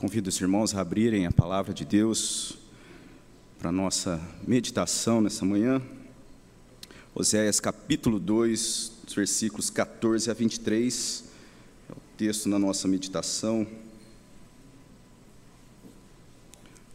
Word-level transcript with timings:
Convido 0.00 0.30
os 0.30 0.40
irmãos 0.40 0.74
a 0.74 0.80
abrirem 0.80 1.26
a 1.26 1.30
palavra 1.30 1.74
de 1.74 1.84
Deus 1.84 2.56
para 3.58 3.68
a 3.68 3.72
nossa 3.72 4.18
meditação 4.48 5.20
nessa 5.20 5.44
manhã. 5.44 5.82
Oséias 7.14 7.60
capítulo 7.60 8.18
2, 8.18 8.92
versículos 9.14 9.68
14 9.68 10.30
a 10.30 10.32
23, 10.32 11.24
é 11.90 11.92
o 11.92 12.00
texto 12.16 12.48
na 12.48 12.58
nossa 12.58 12.88
meditação. 12.88 13.66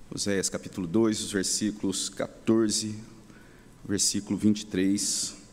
Oséias 0.09 0.49
capítulo 0.49 0.87
2, 0.87 1.25
os 1.25 1.31
versículos 1.31 2.09
14, 2.09 2.95
versículo 3.87 4.35
23. 4.35 5.44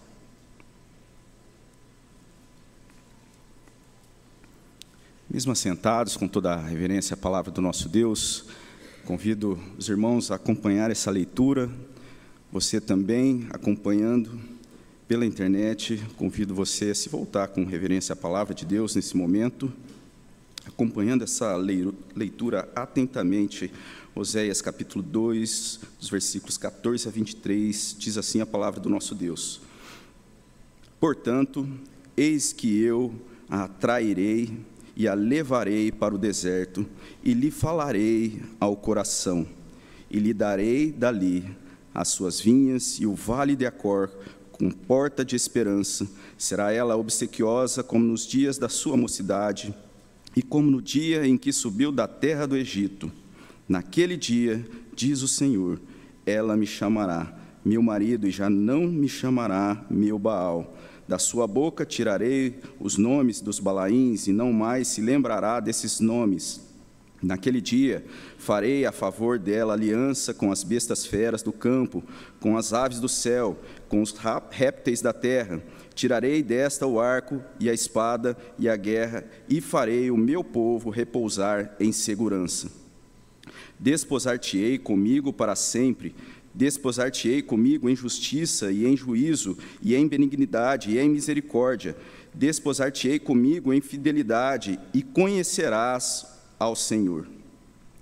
Mesmo 5.33 5.51
assentados, 5.51 6.15
com 6.15 6.29
toda 6.29 6.52
a 6.52 6.61
reverência 6.61 7.15
à 7.15 7.16
palavra 7.16 7.51
do 7.51 7.62
nosso 7.62 7.88
Deus, 7.88 8.45
convido 9.06 9.59
os 9.79 9.89
irmãos 9.89 10.30
a 10.30 10.34
acompanhar 10.34 10.91
essa 10.91 11.11
leitura. 11.11 11.70
Você 12.52 12.79
também 12.79 13.47
acompanhando 13.48 14.39
pela 15.09 15.25
internet, 15.25 15.98
convido 16.19 16.55
você 16.55 16.91
a 16.91 16.95
se 16.95 17.09
voltar 17.09 17.48
com 17.48 17.65
reverência 17.65 18.12
à 18.12 18.16
palavra 18.16 18.55
de 18.55 18.66
Deus 18.66 18.95
nesse 18.95 19.16
momento, 19.16 19.73
acompanhando 20.66 21.25
essa 21.25 21.56
leitura 21.56 22.69
atentamente. 22.77 23.73
Oséias 24.14 24.61
capítulo 24.61 25.03
2, 25.03 25.80
dos 25.98 26.11
versículos 26.11 26.59
14 26.59 27.09
a 27.09 27.11
23, 27.11 27.97
diz 27.98 28.19
assim 28.19 28.42
a 28.42 28.47
palavra 28.47 28.78
do 28.78 28.91
nosso 28.91 29.14
Deus: 29.14 29.62
Portanto, 31.01 31.67
eis 32.19 32.53
que 32.53 32.83
eu 32.83 33.14
a 33.48 33.64
atrairei 33.64 34.70
e 34.96 35.09
a 35.09 35.14
levarei 35.14 35.91
para 35.91 36.14
o 36.14 36.19
deserto, 36.19 36.87
e 37.23 37.33
lhe 37.34 37.50
falarei 37.50 38.42
ao 38.61 38.77
coração, 38.77 39.47
e 40.11 40.19
lhe 40.19 40.34
darei 40.34 40.92
dali 40.92 41.44
as 41.94 42.08
suas 42.08 42.41
vinhas 42.41 42.98
e 43.00 43.06
o 43.06 43.14
vale 43.14 43.56
de 43.56 43.67
Acor, 43.67 44.11
com 44.50 44.70
porta 44.70 45.25
de 45.25 45.34
esperança. 45.34 46.06
Será 46.36 46.72
ela 46.72 46.97
obsequiosa 46.97 47.83
como 47.83 48.05
nos 48.05 48.27
dias 48.27 48.58
da 48.58 48.69
sua 48.69 48.97
mocidade, 48.97 49.75
e 50.34 50.42
como 50.42 50.70
no 50.70 50.80
dia 50.80 51.27
em 51.27 51.36
que 51.36 51.52
subiu 51.52 51.92
da 51.92 52.08
terra 52.08 52.47
do 52.47 52.56
Egito. 52.56 53.12
Naquele 53.69 54.17
dia, 54.17 54.64
diz 54.95 55.22
o 55.22 55.28
Senhor, 55.28 55.80
ela 56.24 56.56
me 56.56 56.67
chamará 56.67 57.39
meu 57.64 57.83
marido, 57.83 58.27
e 58.27 58.30
já 58.30 58.48
não 58.48 58.86
me 58.86 59.08
chamará 59.08 59.84
meu 59.91 60.19
Baal 60.19 60.77
da 61.12 61.18
sua 61.18 61.46
boca 61.46 61.84
tirarei 61.84 62.58
os 62.80 62.96
nomes 62.96 63.42
dos 63.42 63.60
balaíns, 63.60 64.28
e 64.28 64.32
não 64.32 64.50
mais 64.50 64.88
se 64.88 65.02
lembrará 65.02 65.60
desses 65.60 66.00
nomes. 66.00 66.62
Naquele 67.22 67.60
dia 67.60 68.02
farei 68.38 68.86
a 68.86 68.92
favor 68.92 69.38
dela 69.38 69.74
aliança 69.74 70.33
com 70.33 70.50
as 70.50 70.64
bestas 70.64 71.05
feras 71.05 71.42
do 71.42 71.52
campo, 71.52 72.02
com 72.40 72.56
as 72.56 72.72
aves 72.72 72.98
do 72.98 73.10
céu, 73.10 73.58
com 73.90 74.00
os 74.00 74.14
répteis 74.50 75.02
da 75.02 75.12
terra. 75.12 75.62
Tirarei 75.94 76.42
desta 76.42 76.86
o 76.86 76.98
arco 76.98 77.42
e 77.60 77.68
a 77.68 77.74
espada 77.74 78.34
e 78.58 78.66
a 78.66 78.74
guerra, 78.74 79.22
e 79.50 79.60
farei 79.60 80.10
o 80.10 80.16
meu 80.16 80.42
povo 80.42 80.88
repousar 80.88 81.77
em 81.78 81.92
segurança. 81.92 82.72
Desposar-te-ei 83.78 84.78
comigo 84.78 85.30
para 85.30 85.55
sempre, 85.56 86.14
Desposar-te-ei 86.55 87.41
comigo 87.41 87.89
em 87.89 87.97
justiça 87.97 88.70
e 88.70 88.86
em 88.86 88.97
juízo, 88.97 89.56
e 89.81 89.95
em 89.95 90.06
benignidade 90.06 90.91
e 90.91 90.98
em 90.98 91.08
misericórdia. 91.08 91.97
Desposar-te-ei 92.34 93.19
comigo 93.19 93.72
em 93.72 93.81
fidelidade, 93.81 94.78
e 94.92 95.03
conhecerás 95.03 96.27
ao 96.58 96.77
Senhor. 96.77 97.27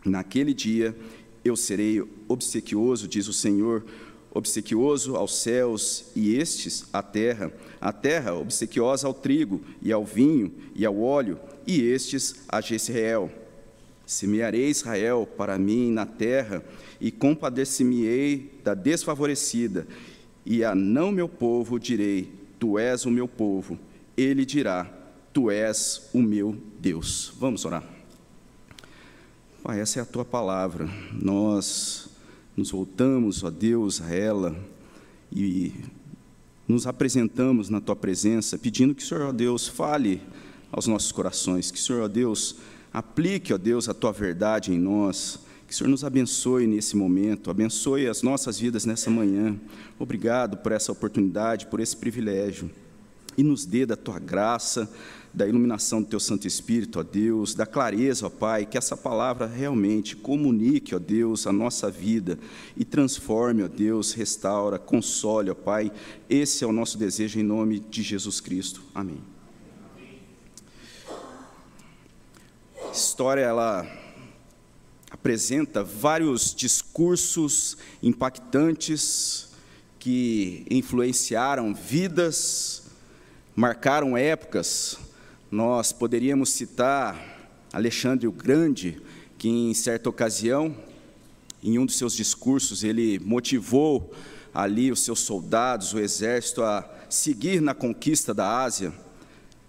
Naquele 0.05 0.53
dia 0.53 0.97
eu 1.45 1.56
serei 1.56 2.03
obsequioso, 2.28 3.06
diz 3.06 3.28
o 3.28 3.33
Senhor, 3.33 3.84
obsequioso 4.33 5.17
aos 5.17 5.34
céus 5.37 6.06
e 6.15 6.37
estes 6.37 6.87
à 6.93 7.03
terra, 7.03 7.53
a 7.81 7.93
terra 7.93 8.34
obsequiosa 8.34 9.06
ao 9.06 9.15
trigo 9.15 9.61
e 9.82 9.93
ao 9.93 10.05
vinho 10.05 10.53
e 10.75 10.84
ao 10.84 11.00
óleo, 11.00 11.38
e 11.67 11.81
estes 11.82 12.37
a 12.49 12.61
Jezreel. 12.61 13.31
Semearei 14.06 14.69
Israel 14.69 15.28
para 15.37 15.59
mim 15.59 15.91
na 15.91 16.05
terra, 16.05 16.65
e 17.00 17.11
compadecer-me-ei 17.11 18.61
da 18.62 18.75
desfavorecida, 18.75 19.87
e 20.44 20.62
a 20.65 20.75
não 20.75 21.11
meu 21.11 21.28
povo 21.28 21.78
direi: 21.78 22.31
Tu 22.59 22.78
és 22.78 23.06
o 23.06 23.11
meu 23.11 23.27
povo. 23.27 23.78
Ele 24.16 24.44
dirá: 24.44 24.84
Tu 25.33 25.50
és 25.50 26.09
o 26.12 26.21
meu 26.21 26.56
Deus. 26.78 27.33
Vamos 27.38 27.65
orar. 27.65 27.84
Pai, 29.62 29.81
essa 29.81 29.99
é 29.99 30.03
a 30.03 30.06
tua 30.06 30.25
palavra. 30.25 30.88
Nós 31.12 32.09
nos 32.56 32.71
voltamos, 32.71 33.43
ó 33.44 33.50
Deus, 33.50 34.00
a 34.00 34.15
ela 34.15 34.56
e 35.32 35.72
nos 36.67 36.87
apresentamos 36.87 37.69
na 37.69 37.81
tua 37.81 37.97
presença, 37.97 38.59
pedindo 38.59 38.94
que 38.94 39.03
o 39.03 39.06
Senhor, 39.06 39.28
ó 39.28 39.32
Deus, 39.32 39.67
fale 39.67 40.22
aos 40.71 40.87
nossos 40.87 41.12
corações, 41.12 41.71
que 41.71 41.78
o 41.78 41.82
Senhor, 41.82 42.03
ó 42.03 42.09
Deus, 42.09 42.56
aplique, 42.93 43.53
ó 43.53 43.59
Deus, 43.59 43.88
a 43.88 43.94
tua 43.94 44.12
verdade 44.12 44.72
em 44.72 44.78
nós 44.78 45.41
que 45.70 45.75
o 45.75 45.76
Senhor 45.76 45.91
nos 45.91 46.03
abençoe 46.03 46.66
nesse 46.66 46.97
momento, 46.97 47.48
abençoe 47.48 48.08
as 48.08 48.22
nossas 48.22 48.58
vidas 48.58 48.84
nessa 48.84 49.08
manhã. 49.08 49.56
Obrigado 50.00 50.56
por 50.56 50.72
essa 50.72 50.91
oportunidade, 50.91 51.66
por 51.66 51.78
esse 51.78 51.97
privilégio. 51.97 52.69
E 53.38 53.44
nos 53.44 53.64
dê 53.64 53.86
da 53.86 53.94
tua 53.94 54.19
graça, 54.19 54.92
da 55.32 55.47
iluminação 55.47 56.03
do 56.03 56.08
teu 56.08 56.19
Santo 56.19 56.44
Espírito, 56.44 56.98
ó 56.98 57.04
Deus, 57.04 57.54
da 57.54 57.64
clareza, 57.64 58.26
ó 58.26 58.28
Pai, 58.28 58.66
que 58.66 58.76
essa 58.76 58.97
palavra 58.97 59.47
realmente 59.47 60.16
comunique, 60.16 60.92
ó 60.92 60.98
Deus, 60.98 61.47
a 61.47 61.53
nossa 61.53 61.88
vida 61.88 62.37
e 62.76 62.84
transforme, 62.84 63.62
ó 63.62 63.69
Deus, 63.69 64.12
restaura, 64.12 64.76
console, 64.76 65.50
ó 65.50 65.54
Pai. 65.54 65.92
Esse 66.28 66.64
é 66.64 66.66
o 66.66 66.72
nosso 66.72 66.98
desejo 66.98 67.38
em 67.38 67.44
nome 67.44 67.78
de 67.78 68.02
Jesus 68.02 68.41
Cristo. 68.41 68.82
Amém. 68.92 69.20
História, 72.92 73.42
ela 73.42 74.09
apresenta 75.20 75.84
vários 75.84 76.54
discursos 76.54 77.76
impactantes 78.03 79.50
que 79.98 80.64
influenciaram 80.70 81.75
vidas, 81.75 82.84
marcaram 83.54 84.16
épocas. 84.16 84.98
Nós 85.50 85.92
poderíamos 85.92 86.48
citar 86.48 87.53
Alexandre 87.70 88.26
o 88.26 88.32
Grande, 88.32 88.98
que 89.36 89.47
em 89.47 89.75
certa 89.75 90.08
ocasião, 90.08 90.75
em 91.62 91.78
um 91.78 91.84
dos 91.84 91.98
seus 91.98 92.14
discursos, 92.14 92.82
ele 92.82 93.19
motivou 93.19 94.14
ali 94.54 94.91
os 94.91 95.00
seus 95.00 95.20
soldados, 95.20 95.92
o 95.92 95.98
exército, 95.98 96.62
a 96.62 96.91
seguir 97.10 97.60
na 97.60 97.75
conquista 97.75 98.32
da 98.32 98.62
Ásia. 98.62 98.91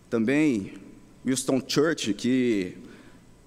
Também 0.10 0.76
Winston 1.26 1.62
Churchill, 1.68 2.14
que 2.14 2.78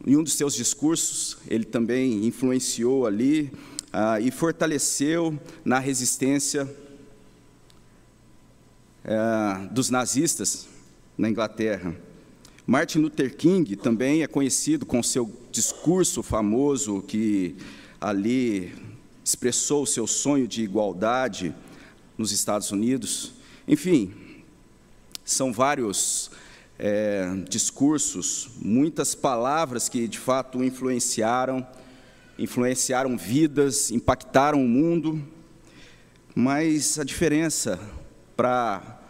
em 0.07 0.17
um 0.17 0.23
dos 0.23 0.35
seus 0.35 0.55
discursos, 0.55 1.39
ele 1.49 1.65
também 1.65 2.27
influenciou 2.27 3.07
ali 3.07 3.51
ah, 3.93 4.21
e 4.21 4.31
fortaleceu 4.31 5.39
na 5.65 5.79
resistência 5.79 6.69
ah, 9.05 9.67
dos 9.71 9.89
nazistas 9.89 10.69
na 11.17 11.31
Inglaterra. 11.31 11.97
Martin 12.67 12.99
Luther 12.99 13.35
King 13.37 13.77
também 13.77 14.23
é 14.23 14.27
conhecido 14.27 14.85
com 14.85 15.03
seu 15.03 15.31
discurso 15.51 16.23
famoso 16.23 17.03
que 17.03 17.57
ali 18.01 18.75
expressou 19.25 19.85
o 19.85 19.87
seu 19.87 20.07
sonho 20.07 20.47
de 20.47 20.63
igualdade 20.63 21.55
nos 22.19 22.31
Estados 22.31 22.71
Unidos. 22.71 23.33
Enfim, 23.67 24.13
são 25.25 25.53
vários 25.53 26.31
é, 26.79 27.27
discursos, 27.49 28.51
muitas 28.61 29.15
palavras 29.15 29.89
que 29.89 30.09
de 30.09 30.19
fato 30.19 30.63
influenciaram, 30.63 31.67
influenciaram 32.39 33.17
vidas, 33.17 33.91
impactaram 33.91 34.65
o 34.65 34.69
mundo, 34.69 35.23
mas 36.35 36.99
a 36.99 37.05
diferença 37.05 37.79
para 38.37 39.01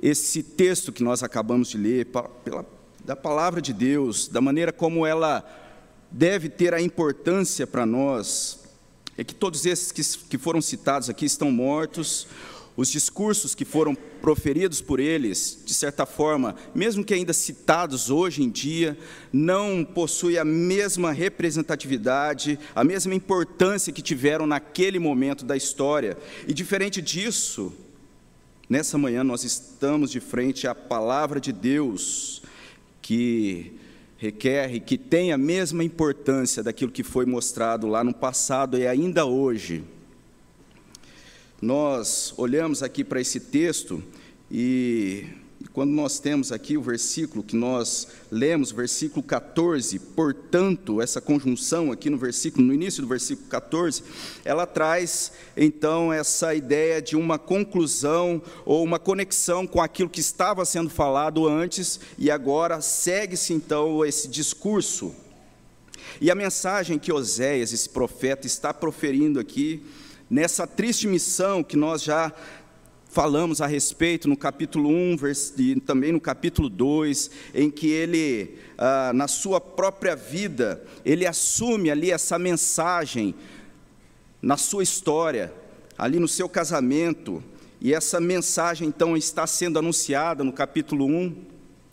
esse 0.00 0.42
texto 0.42 0.92
que 0.92 1.02
nós 1.02 1.22
acabamos 1.22 1.68
de 1.68 1.78
ler, 1.78 2.06
pela, 2.06 2.66
da 3.04 3.16
palavra 3.16 3.60
de 3.60 3.72
Deus, 3.72 4.28
da 4.28 4.40
maneira 4.40 4.72
como 4.72 5.06
ela 5.06 5.44
deve 6.10 6.48
ter 6.48 6.74
a 6.74 6.80
importância 6.80 7.66
para 7.66 7.86
nós, 7.86 8.60
é 9.16 9.24
que 9.24 9.34
todos 9.34 9.66
esses 9.66 9.90
que, 9.90 10.28
que 10.28 10.38
foram 10.38 10.60
citados 10.60 11.08
aqui 11.10 11.24
estão 11.24 11.50
mortos 11.50 12.28
os 12.78 12.88
discursos 12.88 13.56
que 13.56 13.64
foram 13.64 13.92
proferidos 14.22 14.80
por 14.80 15.00
eles, 15.00 15.60
de 15.66 15.74
certa 15.74 16.06
forma, 16.06 16.54
mesmo 16.72 17.04
que 17.04 17.12
ainda 17.12 17.32
citados 17.32 18.08
hoje 18.08 18.40
em 18.40 18.48
dia, 18.48 18.96
não 19.32 19.84
possuem 19.84 20.38
a 20.38 20.44
mesma 20.44 21.10
representatividade, 21.10 22.56
a 22.76 22.84
mesma 22.84 23.16
importância 23.16 23.92
que 23.92 24.00
tiveram 24.00 24.46
naquele 24.46 25.00
momento 25.00 25.44
da 25.44 25.56
história. 25.56 26.16
E 26.46 26.54
diferente 26.54 27.02
disso, 27.02 27.72
nessa 28.70 28.96
manhã 28.96 29.24
nós 29.24 29.42
estamos 29.42 30.08
de 30.08 30.20
frente 30.20 30.68
à 30.68 30.72
palavra 30.72 31.40
de 31.40 31.52
Deus, 31.52 32.42
que 33.02 33.72
requer 34.16 34.78
que 34.78 34.96
tenha 34.96 35.34
a 35.34 35.38
mesma 35.38 35.82
importância 35.82 36.62
daquilo 36.62 36.92
que 36.92 37.02
foi 37.02 37.26
mostrado 37.26 37.88
lá 37.88 38.04
no 38.04 38.14
passado 38.14 38.78
e 38.78 38.86
ainda 38.86 39.26
hoje. 39.26 39.97
Nós 41.60 42.32
olhamos 42.36 42.84
aqui 42.84 43.02
para 43.02 43.20
esse 43.20 43.40
texto 43.40 44.00
e 44.48 45.24
quando 45.72 45.90
nós 45.90 46.20
temos 46.20 46.52
aqui 46.52 46.76
o 46.76 46.82
versículo 46.82 47.42
que 47.42 47.56
nós 47.56 48.06
lemos, 48.30 48.70
versículo 48.70 49.24
14, 49.24 49.98
portanto, 49.98 51.02
essa 51.02 51.20
conjunção 51.20 51.90
aqui 51.90 52.08
no 52.08 52.16
versículo, 52.16 52.64
no 52.64 52.72
início 52.72 53.02
do 53.02 53.08
versículo 53.08 53.48
14, 53.48 54.04
ela 54.44 54.66
traz 54.66 55.32
então 55.56 56.12
essa 56.12 56.54
ideia 56.54 57.02
de 57.02 57.16
uma 57.16 57.40
conclusão 57.40 58.40
ou 58.64 58.84
uma 58.84 59.00
conexão 59.00 59.66
com 59.66 59.82
aquilo 59.82 60.08
que 60.08 60.20
estava 60.20 60.64
sendo 60.64 60.88
falado 60.88 61.48
antes 61.48 61.98
e 62.16 62.30
agora 62.30 62.80
segue-se 62.80 63.52
então 63.52 64.04
esse 64.04 64.28
discurso. 64.28 65.12
E 66.20 66.30
a 66.30 66.36
mensagem 66.36 67.00
que 67.00 67.12
Oséias, 67.12 67.72
esse 67.72 67.88
profeta, 67.88 68.46
está 68.46 68.72
proferindo 68.72 69.40
aqui, 69.40 69.82
nessa 70.30 70.66
triste 70.66 71.06
missão 71.06 71.62
que 71.62 71.76
nós 71.76 72.02
já 72.02 72.32
falamos 73.10 73.60
a 73.60 73.66
respeito 73.66 74.28
no 74.28 74.36
capítulo 74.36 74.90
1 74.90 75.16
e 75.56 75.80
também 75.80 76.12
no 76.12 76.20
capítulo 76.20 76.68
2, 76.68 77.30
em 77.54 77.70
que 77.70 77.88
ele, 77.88 78.58
ah, 78.76 79.12
na 79.14 79.26
sua 79.26 79.60
própria 79.60 80.14
vida, 80.14 80.84
ele 81.04 81.26
assume 81.26 81.90
ali 81.90 82.10
essa 82.10 82.38
mensagem 82.38 83.34
na 84.40 84.56
sua 84.56 84.82
história, 84.82 85.52
ali 85.96 86.18
no 86.18 86.28
seu 86.28 86.48
casamento, 86.48 87.42
e 87.80 87.94
essa 87.94 88.20
mensagem 88.20 88.88
então 88.88 89.16
está 89.16 89.46
sendo 89.46 89.78
anunciada 89.78 90.44
no 90.44 90.52
capítulo 90.52 91.06
1 91.06 91.36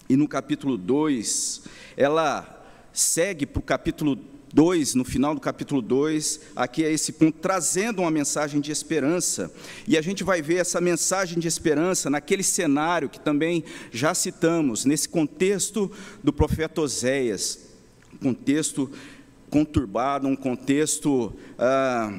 e 0.10 0.18
no 0.18 0.28
capítulo 0.28 0.78
2, 0.78 1.64
ela 1.96 2.52
segue 2.92 3.46
para 3.46 3.60
o 3.60 3.64
capítulo 3.64 4.18
2, 4.56 4.96
no 4.96 5.04
final 5.04 5.36
do 5.36 5.42
capítulo 5.42 5.82
2, 5.82 6.40
aqui 6.56 6.82
é 6.82 6.90
esse 6.90 7.12
ponto, 7.12 7.40
trazendo 7.40 8.02
uma 8.02 8.10
mensagem 8.10 8.62
de 8.62 8.72
esperança. 8.72 9.52
E 9.86 9.98
a 9.98 10.02
gente 10.02 10.24
vai 10.24 10.42
ver 10.42 10.56
essa 10.56 10.80
mensagem 10.80 11.38
de 11.40 11.46
esperança 11.46 12.10
naquele 12.10 12.42
cenário 12.42 13.10
que 13.10 13.20
também 13.20 13.66
já 13.92 14.16
citamos, 14.16 14.86
nesse 14.86 15.10
contexto 15.10 15.92
do 16.24 16.32
profeta 16.32 16.80
Oséias, 16.80 17.60
um 18.14 18.30
contexto 18.30 18.90
conturbado, 19.50 20.26
um 20.26 20.38
contexto 20.38 21.34
ah, 21.60 22.14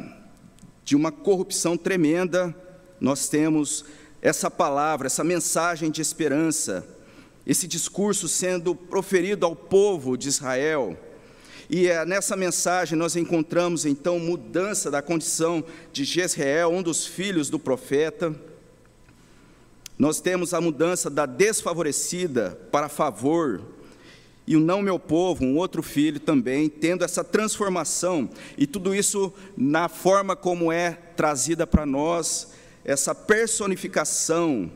de 0.84 0.94
uma 0.94 1.10
corrupção 1.10 1.74
tremenda, 1.74 2.54
nós 3.00 3.30
temos 3.30 3.82
essa 4.20 4.50
palavra, 4.50 5.06
essa 5.06 5.24
mensagem 5.24 5.90
de 5.90 6.02
esperança, 6.02 6.86
esse 7.46 7.66
discurso 7.66 8.28
sendo 8.28 8.74
proferido 8.74 9.46
ao 9.46 9.56
povo 9.56 10.18
de 10.18 10.28
Israel 10.28 10.98
e 11.68 11.88
é, 11.88 12.04
nessa 12.04 12.36
mensagem 12.36 12.96
nós 12.96 13.16
encontramos 13.16 13.84
então 13.84 14.18
mudança 14.18 14.90
da 14.90 15.02
condição 15.02 15.64
de 15.92 16.04
Jezreel, 16.04 16.70
um 16.70 16.82
dos 16.82 17.06
filhos 17.06 17.50
do 17.50 17.58
profeta. 17.58 18.34
Nós 19.98 20.20
temos 20.20 20.54
a 20.54 20.60
mudança 20.60 21.10
da 21.10 21.26
desfavorecida 21.26 22.58
para 22.70 22.88
favor, 22.88 23.62
e 24.46 24.54
o 24.54 24.60
não 24.60 24.80
meu 24.80 24.96
povo, 24.96 25.44
um 25.44 25.56
outro 25.56 25.82
filho 25.82 26.20
também, 26.20 26.68
tendo 26.68 27.04
essa 27.04 27.24
transformação, 27.24 28.30
e 28.56 28.64
tudo 28.64 28.94
isso 28.94 29.32
na 29.56 29.88
forma 29.88 30.36
como 30.36 30.70
é 30.70 30.92
trazida 31.16 31.66
para 31.66 31.84
nós, 31.84 32.52
essa 32.84 33.12
personificação 33.12 34.70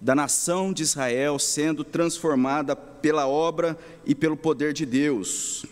da 0.00 0.14
nação 0.14 0.72
de 0.72 0.82
Israel 0.82 1.38
sendo 1.38 1.84
transformada 1.84 2.74
pela 2.74 3.28
obra 3.28 3.78
e 4.04 4.14
pelo 4.14 4.36
poder 4.36 4.72
de 4.72 4.84
Deus. 4.84 5.64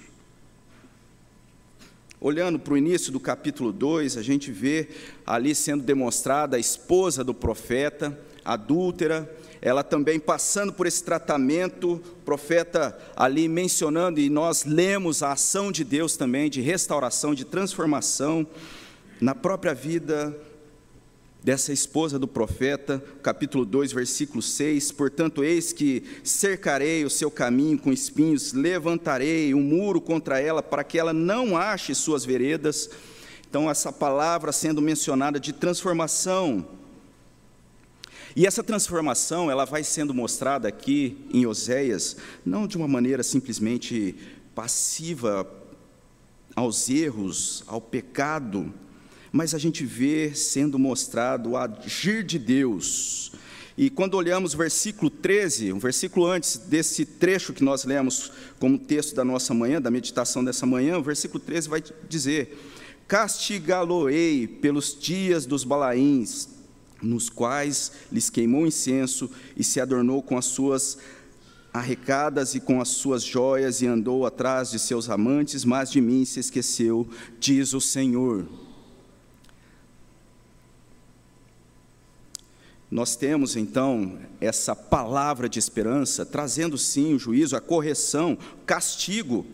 Olhando 2.24 2.58
para 2.58 2.72
o 2.72 2.78
início 2.78 3.12
do 3.12 3.20
capítulo 3.20 3.70
2, 3.70 4.16
a 4.16 4.22
gente 4.22 4.50
vê 4.50 4.88
ali 5.26 5.54
sendo 5.54 5.84
demonstrada 5.84 6.56
a 6.56 6.58
esposa 6.58 7.22
do 7.22 7.34
profeta, 7.34 8.18
adúltera, 8.42 9.30
ela 9.60 9.84
também 9.84 10.18
passando 10.18 10.72
por 10.72 10.86
esse 10.86 11.04
tratamento, 11.04 12.00
profeta 12.24 12.98
ali 13.14 13.46
mencionando, 13.46 14.20
e 14.20 14.30
nós 14.30 14.64
lemos 14.64 15.22
a 15.22 15.32
ação 15.32 15.70
de 15.70 15.84
Deus 15.84 16.16
também, 16.16 16.48
de 16.48 16.62
restauração, 16.62 17.34
de 17.34 17.44
transformação 17.44 18.46
na 19.20 19.34
própria 19.34 19.74
vida 19.74 20.34
dessa 21.44 21.74
esposa 21.74 22.18
do 22.18 22.26
profeta, 22.26 23.04
capítulo 23.22 23.66
2, 23.66 23.92
versículo 23.92 24.40
6. 24.40 24.90
Portanto, 24.92 25.44
eis 25.44 25.74
que 25.74 26.02
cercarei 26.24 27.04
o 27.04 27.10
seu 27.10 27.30
caminho 27.30 27.78
com 27.78 27.92
espinhos, 27.92 28.54
levantarei 28.54 29.52
um 29.52 29.60
muro 29.60 30.00
contra 30.00 30.40
ela, 30.40 30.62
para 30.62 30.82
que 30.82 30.98
ela 30.98 31.12
não 31.12 31.54
ache 31.54 31.94
suas 31.94 32.24
veredas. 32.24 32.88
Então, 33.46 33.70
essa 33.70 33.92
palavra 33.92 34.52
sendo 34.52 34.80
mencionada 34.80 35.38
de 35.38 35.52
transformação. 35.52 36.66
E 38.34 38.46
essa 38.46 38.62
transformação, 38.62 39.50
ela 39.50 39.66
vai 39.66 39.84
sendo 39.84 40.14
mostrada 40.14 40.66
aqui 40.66 41.28
em 41.30 41.44
Oséias, 41.44 42.16
não 42.42 42.66
de 42.66 42.78
uma 42.78 42.88
maneira 42.88 43.22
simplesmente 43.22 44.16
passiva 44.54 45.46
aos 46.56 46.88
erros, 46.88 47.62
ao 47.66 47.82
pecado, 47.82 48.72
mas 49.34 49.52
a 49.52 49.58
gente 49.58 49.84
vê 49.84 50.32
sendo 50.32 50.78
mostrado 50.78 51.50
o 51.50 51.56
agir 51.56 52.22
de 52.22 52.38
Deus. 52.38 53.32
E 53.76 53.90
quando 53.90 54.14
olhamos 54.14 54.54
o 54.54 54.56
versículo 54.56 55.10
13, 55.10 55.72
um 55.72 55.78
versículo 55.80 56.24
antes 56.24 56.56
desse 56.56 57.04
trecho 57.04 57.52
que 57.52 57.64
nós 57.64 57.84
lemos 57.84 58.30
como 58.60 58.78
texto 58.78 59.12
da 59.12 59.24
nossa 59.24 59.52
manhã, 59.52 59.82
da 59.82 59.90
meditação 59.90 60.44
dessa 60.44 60.64
manhã, 60.64 60.98
o 60.98 61.02
versículo 61.02 61.42
13 61.42 61.68
vai 61.68 61.82
dizer: 62.08 62.56
Castigá-lo-ei 63.08 64.46
pelos 64.46 64.96
dias 64.96 65.46
dos 65.46 65.64
balaíns, 65.64 66.48
nos 67.02 67.28
quais 67.28 67.90
lhes 68.12 68.30
queimou 68.30 68.64
incenso 68.64 69.28
e 69.56 69.64
se 69.64 69.80
adornou 69.80 70.22
com 70.22 70.38
as 70.38 70.44
suas 70.44 70.96
arrecadas 71.72 72.54
e 72.54 72.60
com 72.60 72.80
as 72.80 72.90
suas 72.90 73.24
joias 73.24 73.82
e 73.82 73.86
andou 73.88 74.26
atrás 74.26 74.70
de 74.70 74.78
seus 74.78 75.10
amantes, 75.10 75.64
mas 75.64 75.90
de 75.90 76.00
mim 76.00 76.24
se 76.24 76.38
esqueceu, 76.38 77.08
diz 77.40 77.74
o 77.74 77.80
Senhor. 77.80 78.46
Nós 82.94 83.16
temos 83.16 83.56
então 83.56 84.20
essa 84.40 84.76
palavra 84.76 85.48
de 85.48 85.58
esperança, 85.58 86.24
trazendo 86.24 86.78
sim 86.78 87.12
o 87.12 87.18
juízo, 87.18 87.56
a 87.56 87.60
correção, 87.60 88.38
castigo, 88.64 89.44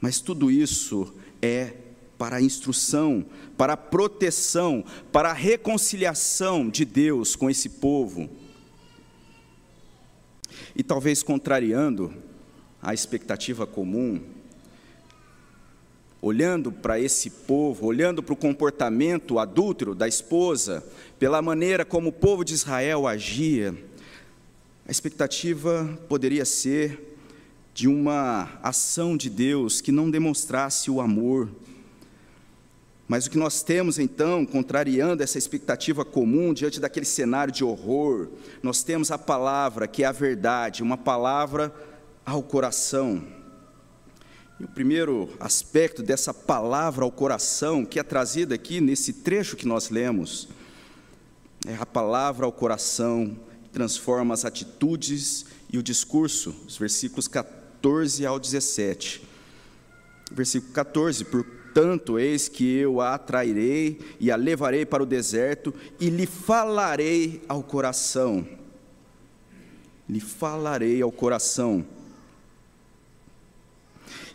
mas 0.00 0.20
tudo 0.20 0.50
isso 0.50 1.14
é 1.40 1.74
para 2.18 2.38
a 2.38 2.42
instrução, 2.42 3.24
para 3.56 3.74
a 3.74 3.76
proteção, 3.76 4.84
para 5.12 5.30
a 5.30 5.32
reconciliação 5.32 6.68
de 6.68 6.84
Deus 6.84 7.36
com 7.36 7.48
esse 7.48 7.68
povo. 7.68 8.28
E 10.74 10.82
talvez 10.82 11.22
contrariando 11.22 12.12
a 12.82 12.92
expectativa 12.92 13.68
comum, 13.68 14.20
olhando 16.20 16.72
para 16.72 16.98
esse 16.98 17.30
povo, 17.30 17.86
olhando 17.86 18.22
para 18.22 18.32
o 18.32 18.36
comportamento 18.36 19.38
adúltero 19.38 19.94
da 19.94 20.08
esposa, 20.08 20.84
pela 21.18 21.42
maneira 21.42 21.84
como 21.84 22.08
o 22.08 22.12
povo 22.12 22.44
de 22.44 22.54
Israel 22.54 23.06
agia, 23.06 23.74
a 24.86 24.90
expectativa 24.90 25.98
poderia 26.08 26.44
ser 26.44 27.18
de 27.74 27.88
uma 27.88 28.58
ação 28.62 29.16
de 29.16 29.28
Deus 29.28 29.80
que 29.80 29.92
não 29.92 30.10
demonstrasse 30.10 30.90
o 30.90 31.00
amor. 31.00 31.50
Mas 33.08 33.26
o 33.26 33.30
que 33.30 33.36
nós 33.36 33.62
temos 33.62 33.98
então, 33.98 34.46
contrariando 34.46 35.22
essa 35.22 35.38
expectativa 35.38 36.04
comum 36.04 36.54
diante 36.54 36.80
daquele 36.80 37.04
cenário 37.04 37.52
de 37.52 37.62
horror, 37.62 38.28
nós 38.62 38.82
temos 38.82 39.10
a 39.10 39.18
palavra 39.18 39.86
que 39.86 40.02
é 40.02 40.06
a 40.06 40.12
verdade, 40.12 40.82
uma 40.82 40.96
palavra 40.96 41.72
ao 42.24 42.42
coração. 42.42 43.22
E 44.58 44.64
o 44.64 44.68
primeiro 44.68 45.28
aspecto 45.38 46.02
dessa 46.02 46.32
palavra 46.32 47.04
ao 47.04 47.12
coração, 47.12 47.84
que 47.84 48.00
é 48.00 48.02
trazida 48.02 48.54
aqui 48.54 48.80
nesse 48.80 49.12
trecho 49.12 49.54
que 49.54 49.68
nós 49.68 49.90
lemos, 49.90 50.48
é 51.66 51.74
a 51.74 51.84
palavra 51.84 52.46
ao 52.46 52.52
coração 52.52 53.36
que 53.64 53.68
transforma 53.68 54.32
as 54.32 54.46
atitudes 54.46 55.44
e 55.70 55.76
o 55.76 55.82
discurso, 55.82 56.54
os 56.66 56.78
versículos 56.78 57.28
14 57.28 58.24
ao 58.24 58.40
17. 58.40 59.22
Versículo 60.32 60.72
14: 60.72 61.24
Portanto, 61.26 62.18
eis 62.18 62.48
que 62.48 62.78
eu 62.78 63.02
a 63.02 63.14
atrairei 63.14 64.00
e 64.18 64.30
a 64.30 64.36
levarei 64.36 64.86
para 64.86 65.02
o 65.02 65.06
deserto 65.06 65.74
e 66.00 66.08
lhe 66.08 66.24
falarei 66.24 67.42
ao 67.46 67.62
coração. 67.62 68.48
Lhe 70.08 70.20
falarei 70.20 71.02
ao 71.02 71.12
coração 71.12 71.84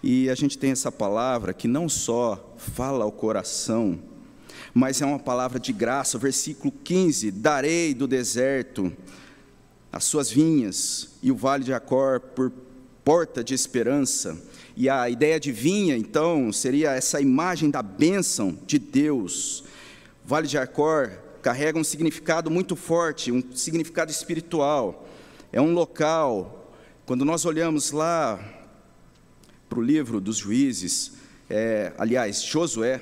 e 0.04 0.30
a 0.30 0.36
gente 0.36 0.58
tem 0.58 0.72
essa 0.72 0.92
palavra 0.92 1.54
que 1.54 1.68
não 1.68 1.88
só 1.88 2.54
fala 2.58 3.04
ao 3.04 3.12
coração, 3.12 4.00
mas 4.74 5.02
é 5.02 5.06
uma 5.06 5.20
palavra 5.20 5.60
de 5.60 5.72
graça. 5.72 6.18
Versículo 6.18 6.74
15: 6.84 7.30
Darei 7.32 7.94
do 7.94 8.08
deserto 8.08 8.92
as 9.92 10.04
suas 10.04 10.32
vinhas 10.32 11.10
e 11.22 11.32
o 11.32 11.36
vale 11.36 11.64
de 11.64 11.74
Acor 11.74 12.20
por 12.20 12.52
porta 13.04 13.44
de 13.44 13.54
esperança. 13.54 14.42
E 14.76 14.90
a 14.90 15.10
ideia 15.10 15.40
de 15.40 15.52
vinha, 15.52 15.98
então, 15.98 16.52
seria 16.52 16.92
essa 16.92 17.20
imagem 17.20 17.70
da 17.70 17.84
bênção 17.84 18.58
de 18.66 18.80
Deus. 18.80 19.64
Vale 20.24 20.48
de 20.48 20.58
Arcor 20.58 21.12
carrega 21.42 21.78
um 21.78 21.84
significado 21.84 22.50
muito 22.50 22.76
forte, 22.76 23.32
um 23.32 23.44
significado 23.54 24.12
espiritual. 24.12 25.08
É 25.52 25.60
um 25.60 25.74
local, 25.74 26.74
quando 27.06 27.26
nós 27.26 27.46
olhamos 27.46 27.92
lá 27.92 28.40
para 29.72 29.80
o 29.80 29.82
livro 29.82 30.20
dos 30.20 30.36
juízes, 30.36 31.14
é, 31.50 31.94
aliás, 31.98 32.44
Josué, 32.44 33.00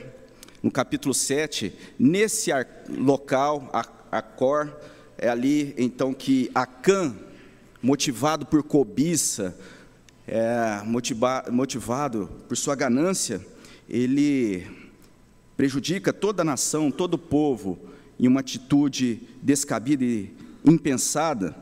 no 0.62 0.70
capítulo 0.70 1.16
7, 1.16 1.74
nesse 1.98 2.52
local, 2.88 3.68
Acor, 4.12 4.72
é 5.18 5.30
ali 5.30 5.74
então 5.80 6.14
que 6.14 6.52
Acã, 6.54 7.16
motivado 7.82 8.46
por 8.46 8.62
cobiça, 8.62 9.58
é, 10.28 10.84
motiva, 10.86 11.44
motivado 11.50 12.30
por 12.48 12.56
sua 12.56 12.76
ganância, 12.76 13.44
ele 13.90 14.68
prejudica 15.58 16.14
toda 16.14 16.44
a 16.44 16.46
nação, 16.46 16.92
todo 16.92 17.16
o 17.16 17.18
povo, 17.18 17.80
em 18.20 18.28
uma 18.28 18.42
atitude 18.42 19.28
descabida 19.42 20.04
e 20.06 20.32
impensada. 20.64 21.56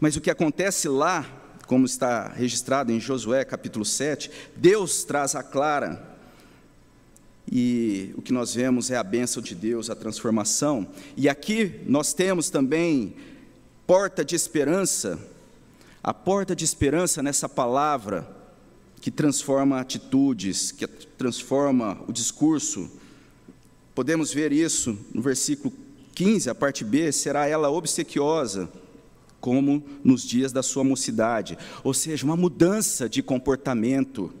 Mas 0.00 0.16
o 0.16 0.20
que 0.20 0.30
acontece 0.30 0.88
lá, 0.88 1.43
como 1.64 1.86
está 1.86 2.28
registrado 2.28 2.92
em 2.92 3.00
Josué 3.00 3.44
capítulo 3.44 3.84
7, 3.84 4.30
Deus 4.56 5.04
traz 5.04 5.34
a 5.34 5.42
clara 5.42 6.14
e 7.50 8.12
o 8.16 8.22
que 8.22 8.32
nós 8.32 8.54
vemos 8.54 8.90
é 8.90 8.96
a 8.96 9.02
bênção 9.02 9.42
de 9.42 9.54
Deus, 9.54 9.90
a 9.90 9.94
transformação. 9.94 10.86
E 11.16 11.28
aqui 11.28 11.80
nós 11.86 12.12
temos 12.12 12.48
também 12.48 13.14
porta 13.86 14.24
de 14.24 14.34
esperança, 14.34 15.18
a 16.02 16.14
porta 16.14 16.56
de 16.56 16.64
esperança 16.64 17.22
nessa 17.22 17.48
palavra 17.48 18.26
que 19.00 19.10
transforma 19.10 19.78
atitudes, 19.78 20.72
que 20.72 20.86
transforma 20.86 21.98
o 22.08 22.12
discurso. 22.12 22.90
Podemos 23.94 24.32
ver 24.32 24.50
isso 24.50 24.98
no 25.12 25.20
versículo 25.20 25.72
15, 26.14 26.48
a 26.48 26.54
parte 26.54 26.84
B: 26.84 27.12
será 27.12 27.46
ela 27.46 27.70
obsequiosa, 27.70 28.68
como 29.44 29.84
nos 30.02 30.22
dias 30.22 30.52
da 30.52 30.62
sua 30.62 30.82
mocidade, 30.82 31.58
ou 31.82 31.92
seja, 31.92 32.24
uma 32.24 32.34
mudança 32.34 33.10
de 33.10 33.22
comportamento 33.22 34.32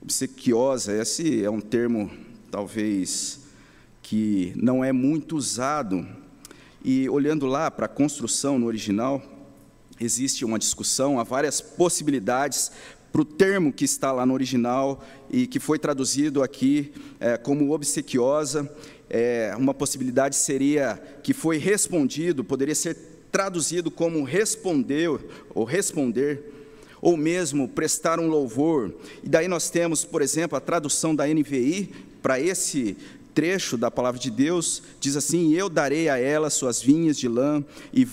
obsequiosa, 0.00 0.94
esse 0.94 1.44
é 1.44 1.50
um 1.50 1.60
termo 1.60 2.10
talvez 2.50 3.40
que 4.00 4.54
não 4.56 4.82
é 4.82 4.90
muito 4.90 5.36
usado. 5.36 6.08
E 6.82 7.06
olhando 7.10 7.44
lá 7.44 7.70
para 7.70 7.84
a 7.84 7.90
construção 7.90 8.58
no 8.58 8.64
original, 8.64 9.22
existe 10.00 10.46
uma 10.46 10.58
discussão, 10.58 11.20
há 11.20 11.24
várias 11.24 11.60
possibilidades 11.60 12.72
para 13.12 13.20
o 13.20 13.24
termo 13.24 13.70
que 13.70 13.84
está 13.84 14.10
lá 14.10 14.24
no 14.24 14.34
original 14.34 15.04
e 15.30 15.46
que 15.46 15.60
foi 15.60 15.78
traduzido 15.78 16.42
aqui 16.42 16.90
é, 17.20 17.36
como 17.36 17.70
obsequiosa. 17.70 18.68
É, 19.08 19.54
uma 19.56 19.74
possibilidade 19.74 20.36
seria 20.36 21.00
que 21.22 21.32
foi 21.32 21.58
respondido, 21.58 22.42
poderia 22.42 22.74
ser 22.74 22.96
traduzido 23.30 23.90
como 23.90 24.22
respondeu 24.22 25.20
ou 25.54 25.64
responder 25.64 26.52
ou 27.02 27.16
mesmo 27.16 27.68
prestar 27.68 28.18
um 28.18 28.28
louvor. 28.28 28.94
E 29.22 29.28
daí 29.28 29.46
nós 29.46 29.68
temos, 29.68 30.04
por 30.04 30.22
exemplo, 30.22 30.56
a 30.56 30.60
tradução 30.60 31.14
da 31.14 31.26
NVI 31.26 31.92
para 32.22 32.40
esse 32.40 32.96
trecho 33.34 33.76
da 33.76 33.90
palavra 33.90 34.18
de 34.18 34.30
Deus, 34.30 34.82
diz 35.00 35.16
assim: 35.16 35.52
Eu 35.52 35.68
darei 35.68 36.08
a 36.08 36.16
ela 36.16 36.48
suas 36.48 36.80
vinhas 36.80 37.18
de 37.18 37.28
lã 37.28 37.62
e, 37.92 38.08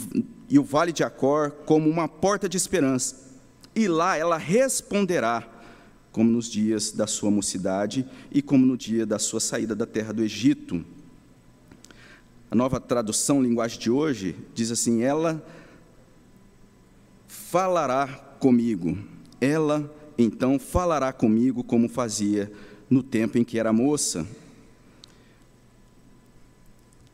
e 0.50 0.60
o 0.60 0.63
vale 0.63 0.91
de 0.91 1.03
Acor 1.03 1.51
como 1.65 1.89
uma 1.89 2.07
porta 2.07 2.50
de 2.50 2.57
esperança. 2.57 3.15
E 3.74 3.88
lá 3.88 4.17
ela 4.17 4.38
responderá, 4.38 5.48
como 6.11 6.29
nos 6.29 6.49
dias 6.49 6.91
da 6.91 7.07
sua 7.07 7.31
mocidade 7.31 8.05
e 8.31 8.41
como 8.41 8.65
no 8.65 8.77
dia 8.77 9.05
da 9.05 9.17
sua 9.17 9.39
saída 9.39 9.75
da 9.75 9.85
terra 9.85 10.11
do 10.11 10.23
Egito. 10.23 10.83
A 12.49 12.55
nova 12.55 12.79
tradução, 12.79 13.41
linguagem 13.41 13.79
de 13.79 13.89
hoje, 13.89 14.35
diz 14.53 14.71
assim: 14.71 15.01
Ela 15.01 15.41
falará 17.27 18.07
comigo. 18.39 18.97
Ela 19.39 19.89
então 20.17 20.59
falará 20.59 21.13
comigo 21.13 21.63
como 21.63 21.87
fazia 21.87 22.51
no 22.89 23.01
tempo 23.01 23.37
em 23.37 23.43
que 23.43 23.57
era 23.57 23.71
moça. 23.71 24.27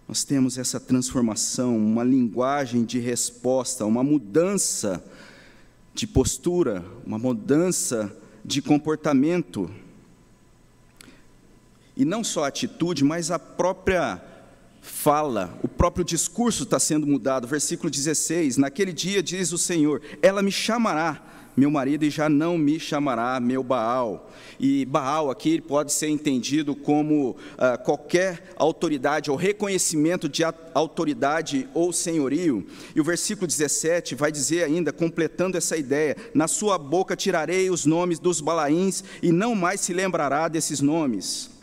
Nós 0.08 0.24
temos 0.24 0.58
essa 0.58 0.80
transformação, 0.80 1.78
uma 1.78 2.04
linguagem 2.04 2.86
de 2.86 2.98
resposta, 2.98 3.86
uma 3.86 4.04
mudança 4.04 5.04
de 5.94 6.08
postura, 6.08 6.84
uma 7.06 7.20
mudança 7.20 8.16
de 8.48 8.62
comportamento. 8.62 9.70
E 11.98 12.06
não 12.06 12.24
só 12.24 12.46
a 12.46 12.48
atitude, 12.48 13.04
mas 13.04 13.30
a 13.30 13.38
própria 13.38 14.24
fala, 14.80 15.60
o 15.62 15.68
próprio 15.68 16.06
discurso 16.06 16.64
está 16.64 16.80
sendo 16.80 17.06
mudado. 17.06 17.46
Versículo 17.46 17.92
16: 17.92 18.56
Naquele 18.56 18.94
dia 18.94 19.22
diz 19.22 19.52
o 19.52 19.58
Senhor: 19.58 20.02
Ela 20.22 20.42
me 20.42 20.52
chamará 20.52 21.22
meu 21.58 21.72
marido 21.72 22.06
e 22.06 22.12
já 22.12 22.30
não 22.30 22.56
me 22.56 22.80
chamará 22.80 23.40
meu 23.40 23.64
Baal. 23.64 24.32
E 24.60 24.86
Baal 24.86 25.32
aqui 25.32 25.60
pode 25.60 25.92
ser 25.92 26.08
entendido 26.08 26.76
como 26.76 27.36
ah, 27.58 27.78
qualquer 27.78 28.54
autoridade 28.56 29.32
ou 29.32 29.36
reconhecimento 29.36 30.30
de 30.30 30.44
autoridade 30.76 31.68
ou 31.74 31.92
senhorio. 31.92 32.66
E 32.96 33.02
o 33.02 33.04
versículo 33.04 33.48
17 33.48 34.14
vai 34.14 34.32
dizer 34.32 34.64
ainda, 34.64 34.94
completando 34.94 35.58
essa 35.58 35.76
ideia: 35.76 36.16
Na 36.32 36.48
sua 36.48 36.78
boca 36.78 37.16
tirarei 37.16 37.72
os 37.72 37.88
nomes 37.88 38.20
dos 38.20 38.40
Balaíns 38.40 39.04
e 39.24 39.32
não 39.32 39.56
mais 39.56 39.82
se 39.82 39.94
lembrará 39.94 40.48
desses 40.48 40.80
nomes 40.80 41.57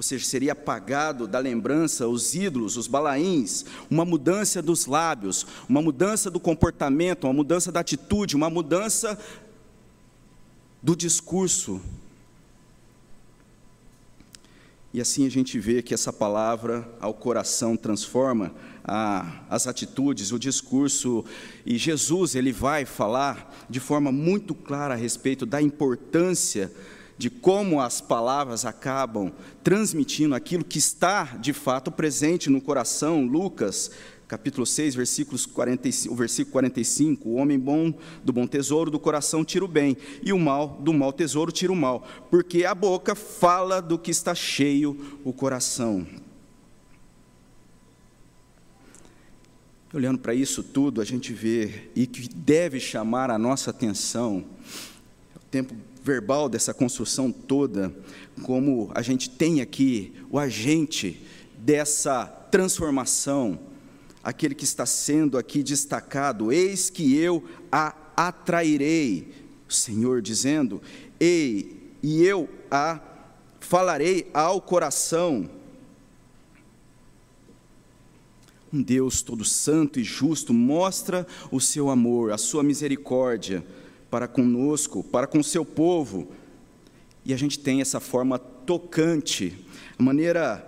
ou 0.00 0.02
seja, 0.02 0.24
seria 0.24 0.52
apagado 0.52 1.28
da 1.28 1.38
lembrança 1.38 2.08
os 2.08 2.34
ídolos, 2.34 2.78
os 2.78 2.86
balaíns, 2.86 3.66
uma 3.90 4.02
mudança 4.02 4.62
dos 4.62 4.86
lábios, 4.86 5.46
uma 5.68 5.82
mudança 5.82 6.30
do 6.30 6.40
comportamento, 6.40 7.24
uma 7.24 7.34
mudança 7.34 7.70
da 7.70 7.80
atitude, 7.80 8.34
uma 8.34 8.48
mudança 8.48 9.18
do 10.82 10.96
discurso. 10.96 11.82
E 14.90 15.02
assim 15.02 15.26
a 15.26 15.30
gente 15.30 15.58
vê 15.60 15.82
que 15.82 15.92
essa 15.92 16.10
palavra 16.10 16.88
ao 16.98 17.12
coração 17.12 17.76
transforma 17.76 18.54
a, 18.82 19.42
as 19.50 19.66
atitudes, 19.66 20.32
o 20.32 20.38
discurso, 20.38 21.26
e 21.66 21.76
Jesus 21.76 22.34
ele 22.34 22.52
vai 22.52 22.86
falar 22.86 23.54
de 23.68 23.80
forma 23.80 24.10
muito 24.10 24.54
clara 24.54 24.94
a 24.94 24.96
respeito 24.96 25.44
da 25.44 25.60
importância 25.60 26.72
de 27.20 27.28
como 27.28 27.82
as 27.82 28.00
palavras 28.00 28.64
acabam 28.64 29.30
transmitindo 29.62 30.34
aquilo 30.34 30.64
que 30.64 30.78
está 30.78 31.24
de 31.36 31.52
fato 31.52 31.92
presente 31.92 32.48
no 32.48 32.62
coração. 32.62 33.26
Lucas, 33.26 33.90
capítulo 34.26 34.64
6, 34.64 34.94
versículos 34.94 35.44
45, 35.44 36.14
o 36.14 36.16
versículo 36.16 36.52
45: 36.52 37.28
O 37.28 37.34
homem 37.34 37.58
bom 37.58 37.92
do 38.24 38.32
bom 38.32 38.46
tesouro 38.46 38.90
do 38.90 38.98
coração 38.98 39.44
tira 39.44 39.62
o 39.62 39.68
bem, 39.68 39.98
e 40.22 40.32
o 40.32 40.38
mal 40.38 40.80
do 40.80 40.94
mau 40.94 41.12
tesouro 41.12 41.52
tira 41.52 41.70
o 41.70 41.76
mal, 41.76 42.08
porque 42.30 42.64
a 42.64 42.74
boca 42.74 43.14
fala 43.14 43.82
do 43.82 43.98
que 43.98 44.10
está 44.10 44.34
cheio 44.34 45.20
o 45.22 45.30
coração. 45.30 46.06
Olhando 49.92 50.20
para 50.20 50.32
isso 50.32 50.62
tudo, 50.62 51.02
a 51.02 51.04
gente 51.04 51.34
vê 51.34 51.90
e 51.94 52.06
que 52.06 52.26
deve 52.30 52.80
chamar 52.80 53.30
a 53.30 53.36
nossa 53.36 53.68
atenção. 53.68 54.42
O 55.36 55.40
tempo 55.50 55.74
verbal 56.10 56.48
dessa 56.48 56.74
construção 56.74 57.30
toda, 57.30 57.94
como 58.42 58.90
a 58.96 59.00
gente 59.00 59.30
tem 59.30 59.60
aqui 59.60 60.12
o 60.28 60.40
agente 60.40 61.22
dessa 61.56 62.26
transformação, 62.26 63.60
aquele 64.20 64.56
que 64.56 64.64
está 64.64 64.84
sendo 64.84 65.38
aqui 65.38 65.62
destacado, 65.62 66.50
eis 66.50 66.90
que 66.90 67.16
eu 67.16 67.44
a 67.70 67.94
atrairei, 68.16 69.32
o 69.68 69.72
Senhor 69.72 70.20
dizendo, 70.20 70.82
ei, 71.20 71.92
e 72.02 72.24
eu 72.24 72.48
a 72.68 73.00
falarei 73.60 74.28
ao 74.34 74.60
coração. 74.60 75.48
Um 78.72 78.82
Deus 78.82 79.22
todo 79.22 79.44
santo 79.44 80.00
e 80.00 80.04
justo 80.04 80.52
mostra 80.52 81.24
o 81.52 81.60
seu 81.60 81.88
amor, 81.88 82.32
a 82.32 82.38
sua 82.38 82.64
misericórdia, 82.64 83.64
para 84.10 84.26
conosco, 84.26 85.04
para 85.04 85.26
com 85.26 85.38
o 85.38 85.44
seu 85.44 85.64
povo. 85.64 86.28
E 87.24 87.32
a 87.32 87.36
gente 87.36 87.58
tem 87.58 87.80
essa 87.80 88.00
forma 88.00 88.38
tocante, 88.38 89.64
maneira 89.98 90.66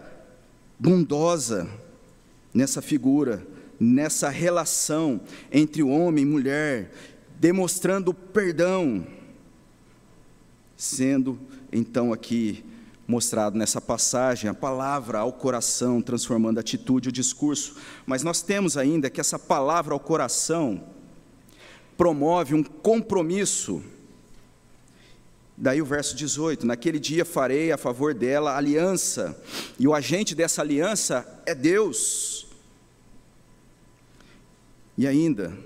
bondosa 0.78 1.68
nessa 2.52 2.80
figura, 2.82 3.46
nessa 3.78 4.28
relação 4.28 5.20
entre 5.50 5.82
homem 5.82 6.24
e 6.24 6.26
mulher, 6.26 6.92
demonstrando 7.38 8.14
perdão, 8.14 9.06
sendo 10.76 11.38
então 11.72 12.12
aqui 12.12 12.64
mostrado 13.06 13.58
nessa 13.58 13.80
passagem 13.80 14.48
a 14.48 14.54
palavra 14.54 15.18
ao 15.18 15.32
coração, 15.32 16.00
transformando 16.00 16.58
a 16.58 16.60
atitude 16.60 17.08
o 17.08 17.12
discurso. 17.12 17.76
Mas 18.06 18.22
nós 18.22 18.42
temos 18.42 18.76
ainda 18.76 19.10
que 19.10 19.20
essa 19.20 19.38
palavra 19.38 19.94
ao 19.94 20.00
coração, 20.00 20.82
promove 22.02 22.52
um 22.52 22.64
compromisso. 22.64 23.80
Daí 25.56 25.80
o 25.80 25.84
verso 25.84 26.16
18: 26.16 26.66
Naquele 26.66 26.98
dia 26.98 27.24
farei 27.24 27.70
a 27.70 27.78
favor 27.78 28.12
dela 28.12 28.56
aliança, 28.56 29.40
e 29.78 29.86
o 29.86 29.94
agente 29.94 30.34
dessa 30.34 30.62
aliança 30.62 31.24
é 31.46 31.54
Deus. 31.54 32.48
E 34.98 35.06
ainda, 35.06 35.56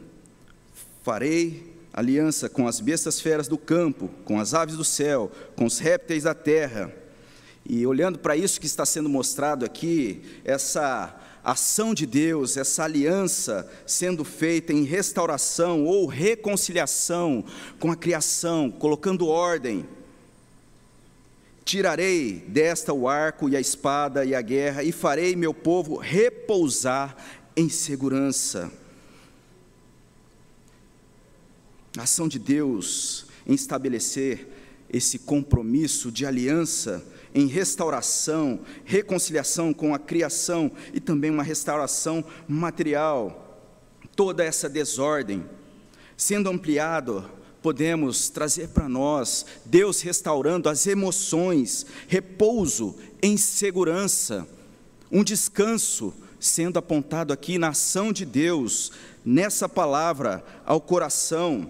farei 1.02 1.74
aliança 1.90 2.50
com 2.50 2.68
as 2.68 2.80
bestas 2.80 3.18
feras 3.18 3.48
do 3.48 3.56
campo, 3.56 4.10
com 4.22 4.38
as 4.38 4.52
aves 4.52 4.76
do 4.76 4.84
céu, 4.84 5.32
com 5.56 5.64
os 5.64 5.78
répteis 5.78 6.24
da 6.24 6.34
terra. 6.34 6.92
E 7.64 7.86
olhando 7.86 8.18
para 8.18 8.36
isso 8.36 8.60
que 8.60 8.66
está 8.66 8.84
sendo 8.84 9.08
mostrado 9.08 9.64
aqui, 9.64 10.20
essa 10.44 11.18
ação 11.52 11.94
de 11.94 12.06
Deus, 12.06 12.56
essa 12.56 12.82
aliança 12.82 13.70
sendo 13.86 14.24
feita 14.24 14.72
em 14.72 14.82
restauração 14.82 15.84
ou 15.84 16.04
reconciliação 16.06 17.44
com 17.78 17.92
a 17.92 17.96
criação, 17.96 18.68
colocando 18.68 19.28
ordem. 19.28 19.88
Tirarei 21.64 22.44
desta 22.48 22.92
o 22.92 23.08
arco 23.08 23.48
e 23.48 23.56
a 23.56 23.60
espada 23.60 24.24
e 24.24 24.34
a 24.34 24.42
guerra, 24.42 24.82
e 24.82 24.90
farei 24.90 25.36
meu 25.36 25.54
povo 25.54 25.96
repousar 25.96 27.16
em 27.56 27.68
segurança. 27.68 28.70
A 31.96 32.02
ação 32.02 32.26
de 32.26 32.40
Deus 32.40 33.26
em 33.46 33.54
estabelecer 33.54 34.48
esse 34.90 35.18
compromisso 35.18 36.10
de 36.10 36.24
aliança, 36.24 37.04
em 37.34 37.46
restauração, 37.46 38.60
reconciliação 38.84 39.74
com 39.74 39.94
a 39.94 39.98
criação 39.98 40.70
e 40.94 41.00
também 41.00 41.30
uma 41.30 41.42
restauração 41.42 42.24
material. 42.48 43.60
Toda 44.14 44.42
essa 44.42 44.68
desordem, 44.68 45.44
sendo 46.16 46.48
ampliado, 46.48 47.28
podemos 47.60 48.30
trazer 48.30 48.68
para 48.68 48.88
nós 48.88 49.44
Deus 49.64 50.00
restaurando 50.00 50.68
as 50.68 50.86
emoções, 50.86 51.84
repouso 52.08 52.96
em 53.20 53.36
segurança, 53.36 54.46
um 55.10 55.22
descanso 55.22 56.14
sendo 56.38 56.78
apontado 56.78 57.32
aqui 57.32 57.58
na 57.58 57.68
ação 57.68 58.12
de 58.12 58.24
Deus, 58.24 58.92
nessa 59.24 59.68
palavra 59.68 60.44
ao 60.64 60.80
coração 60.80 61.68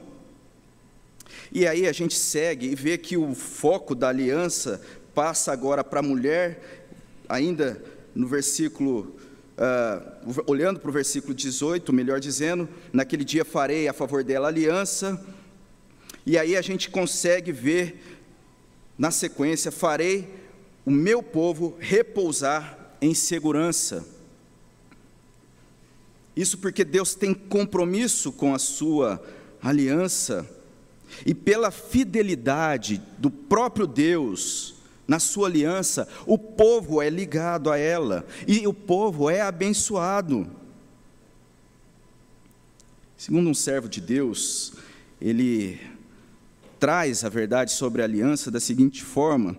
e 1.56 1.66
aí 1.66 1.86
a 1.86 1.92
gente 1.92 2.12
segue 2.12 2.66
e 2.66 2.74
vê 2.74 2.98
que 2.98 3.16
o 3.16 3.34
foco 3.34 3.94
da 3.94 4.10
aliança 4.10 4.78
passa 5.14 5.50
agora 5.50 5.82
para 5.82 6.00
a 6.00 6.02
mulher, 6.02 6.84
ainda 7.26 7.82
no 8.14 8.28
versículo, 8.28 9.16
uh, 9.56 10.44
olhando 10.46 10.78
para 10.78 10.90
o 10.90 10.92
versículo 10.92 11.32
18, 11.32 11.94
melhor 11.94 12.20
dizendo, 12.20 12.68
naquele 12.92 13.24
dia 13.24 13.42
farei 13.42 13.88
a 13.88 13.94
favor 13.94 14.22
dela 14.22 14.48
aliança, 14.48 15.18
e 16.26 16.36
aí 16.36 16.58
a 16.58 16.60
gente 16.60 16.90
consegue 16.90 17.52
ver, 17.52 18.20
na 18.98 19.10
sequência, 19.10 19.72
farei 19.72 20.28
o 20.84 20.90
meu 20.90 21.22
povo 21.22 21.74
repousar 21.80 22.98
em 23.00 23.14
segurança. 23.14 24.06
Isso 26.36 26.58
porque 26.58 26.84
Deus 26.84 27.14
tem 27.14 27.32
compromisso 27.32 28.30
com 28.30 28.54
a 28.54 28.58
sua 28.58 29.24
aliança 29.62 30.54
e 31.24 31.34
pela 31.34 31.70
fidelidade 31.70 33.02
do 33.18 33.30
próprio 33.30 33.86
Deus 33.86 34.74
na 35.06 35.18
sua 35.18 35.46
aliança, 35.48 36.08
o 36.26 36.36
povo 36.36 37.00
é 37.00 37.08
ligado 37.08 37.70
a 37.70 37.78
ela 37.78 38.26
e 38.46 38.66
o 38.66 38.74
povo 38.74 39.30
é 39.30 39.40
abençoado. 39.40 40.46
Segundo 43.16 43.48
um 43.48 43.54
servo 43.54 43.88
de 43.88 44.00
Deus, 44.00 44.74
ele 45.20 45.80
traz 46.78 47.24
a 47.24 47.28
verdade 47.28 47.72
sobre 47.72 48.02
a 48.02 48.04
aliança 48.04 48.50
da 48.50 48.60
seguinte 48.60 49.02
forma: 49.02 49.56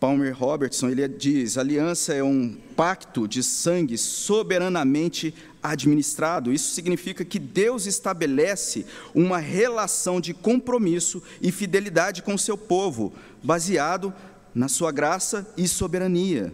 Palmer 0.00 0.36
Robertson, 0.36 0.88
ele 0.88 1.06
diz: 1.06 1.56
aliança 1.56 2.12
é 2.14 2.22
um 2.22 2.56
pacto 2.74 3.28
de 3.28 3.42
sangue 3.42 3.96
soberanamente 3.96 5.34
administrado. 5.64 6.52
Isso 6.52 6.74
significa 6.74 7.24
que 7.24 7.38
Deus 7.38 7.86
estabelece 7.86 8.84
uma 9.14 9.38
relação 9.38 10.20
de 10.20 10.34
compromisso 10.34 11.22
e 11.40 11.50
fidelidade 11.50 12.22
com 12.22 12.34
o 12.34 12.38
seu 12.38 12.56
povo, 12.56 13.14
baseado 13.42 14.12
na 14.54 14.68
sua 14.68 14.92
graça 14.92 15.50
e 15.56 15.66
soberania. 15.66 16.52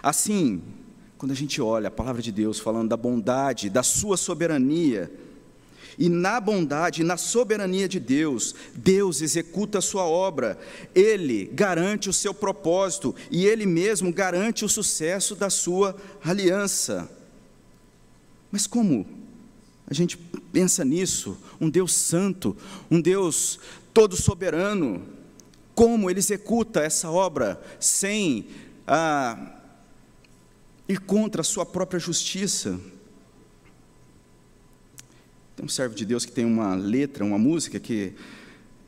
Assim, 0.00 0.62
quando 1.18 1.32
a 1.32 1.36
gente 1.36 1.60
olha 1.60 1.88
a 1.88 1.90
palavra 1.90 2.22
de 2.22 2.30
Deus 2.30 2.60
falando 2.60 2.90
da 2.90 2.96
bondade, 2.96 3.68
da 3.68 3.82
sua 3.82 4.16
soberania, 4.16 5.10
e 5.98 6.08
na 6.08 6.40
bondade, 6.40 7.04
na 7.04 7.16
soberania 7.16 7.88
de 7.88 8.00
Deus, 8.00 8.54
Deus 8.74 9.20
executa 9.20 9.78
a 9.78 9.82
sua 9.82 10.04
obra, 10.04 10.58
Ele 10.94 11.46
garante 11.52 12.08
o 12.08 12.12
seu 12.12 12.34
propósito 12.34 13.14
e 13.30 13.46
Ele 13.46 13.64
mesmo 13.64 14.12
garante 14.12 14.64
o 14.64 14.68
sucesso 14.68 15.34
da 15.34 15.48
sua 15.48 15.96
aliança. 16.24 17.08
Mas 18.54 18.68
como 18.68 19.04
a 19.84 19.92
gente 19.92 20.16
pensa 20.16 20.84
nisso? 20.84 21.36
Um 21.60 21.68
Deus 21.68 21.92
santo, 21.92 22.56
um 22.88 23.00
Deus 23.00 23.58
todo 23.92 24.14
soberano, 24.14 25.02
como 25.74 26.08
Ele 26.08 26.20
executa 26.20 26.78
essa 26.78 27.10
obra 27.10 27.60
sem 27.80 28.46
ah, 28.86 29.56
ir 30.88 31.00
contra 31.00 31.40
a 31.40 31.44
sua 31.44 31.66
própria 31.66 31.98
justiça? 31.98 32.78
Tem 35.56 35.66
um 35.66 35.68
servo 35.68 35.96
de 35.96 36.04
Deus 36.06 36.24
que 36.24 36.30
tem 36.30 36.44
uma 36.44 36.76
letra, 36.76 37.24
uma 37.24 37.38
música 37.38 37.80
que 37.80 38.14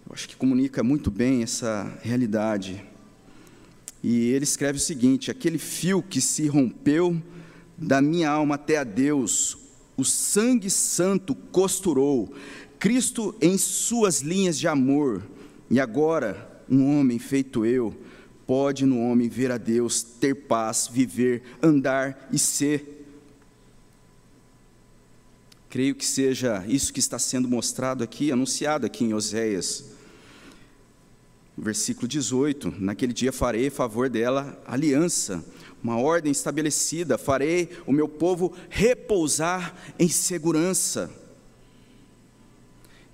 eu 0.09 0.15
acho 0.15 0.29
que 0.29 0.37
comunica 0.37 0.85
muito 0.85 1.11
bem 1.11 1.43
essa 1.43 1.93
realidade. 2.03 2.85
E 4.01 4.29
ele 4.31 4.45
escreve 4.45 4.79
o 4.79 4.81
seguinte: 4.81 5.29
aquele 5.29 5.59
fio 5.59 6.05
que 6.05 6.21
se 6.21 6.47
rompeu 6.47 7.21
da 7.77 8.01
minha 8.01 8.31
alma 8.31 8.55
até 8.55 8.79
a 8.79 8.85
Deus, 8.85 9.57
o 9.97 10.05
sangue 10.05 10.71
santo 10.71 11.35
costurou, 11.35 12.33
Cristo 12.79 13.35
em 13.41 13.57
suas 13.59 14.21
linhas 14.21 14.59
de 14.59 14.69
amor, 14.69 15.23
e 15.71 15.81
agora 15.81 16.63
um 16.69 16.99
homem 16.99 17.19
feito 17.19 17.65
eu, 17.65 17.95
pode 18.47 18.85
no 18.85 19.01
homem 19.01 19.29
ver 19.29 19.51
a 19.51 19.59
Deus, 19.59 20.03
ter 20.03 20.35
paz, 20.35 20.89
viver, 20.91 21.43
andar 21.63 22.29
e 22.33 22.39
ser 22.39 22.97
Creio 25.77 25.95
que 25.95 26.07
seja 26.07 26.65
isso 26.67 26.91
que 26.91 27.01
está 27.01 27.19
sendo 27.19 27.47
mostrado 27.47 28.03
aqui, 28.03 28.33
anunciado 28.33 28.87
aqui 28.87 29.05
em 29.05 29.13
Oséias. 29.13 29.85
Versículo 31.55 32.09
18: 32.09 32.77
Naquele 32.79 33.13
dia 33.13 33.31
farei 33.31 33.69
favor 33.69 34.09
dela 34.09 34.59
aliança, 34.67 35.45
uma 35.87 36.01
ordem 36.01 36.33
estabelecida, 36.33 37.17
farei 37.17 37.71
o 37.87 37.93
meu 37.93 38.09
povo 38.09 38.53
repousar 38.69 39.73
em 39.97 40.09
segurança. 40.09 41.09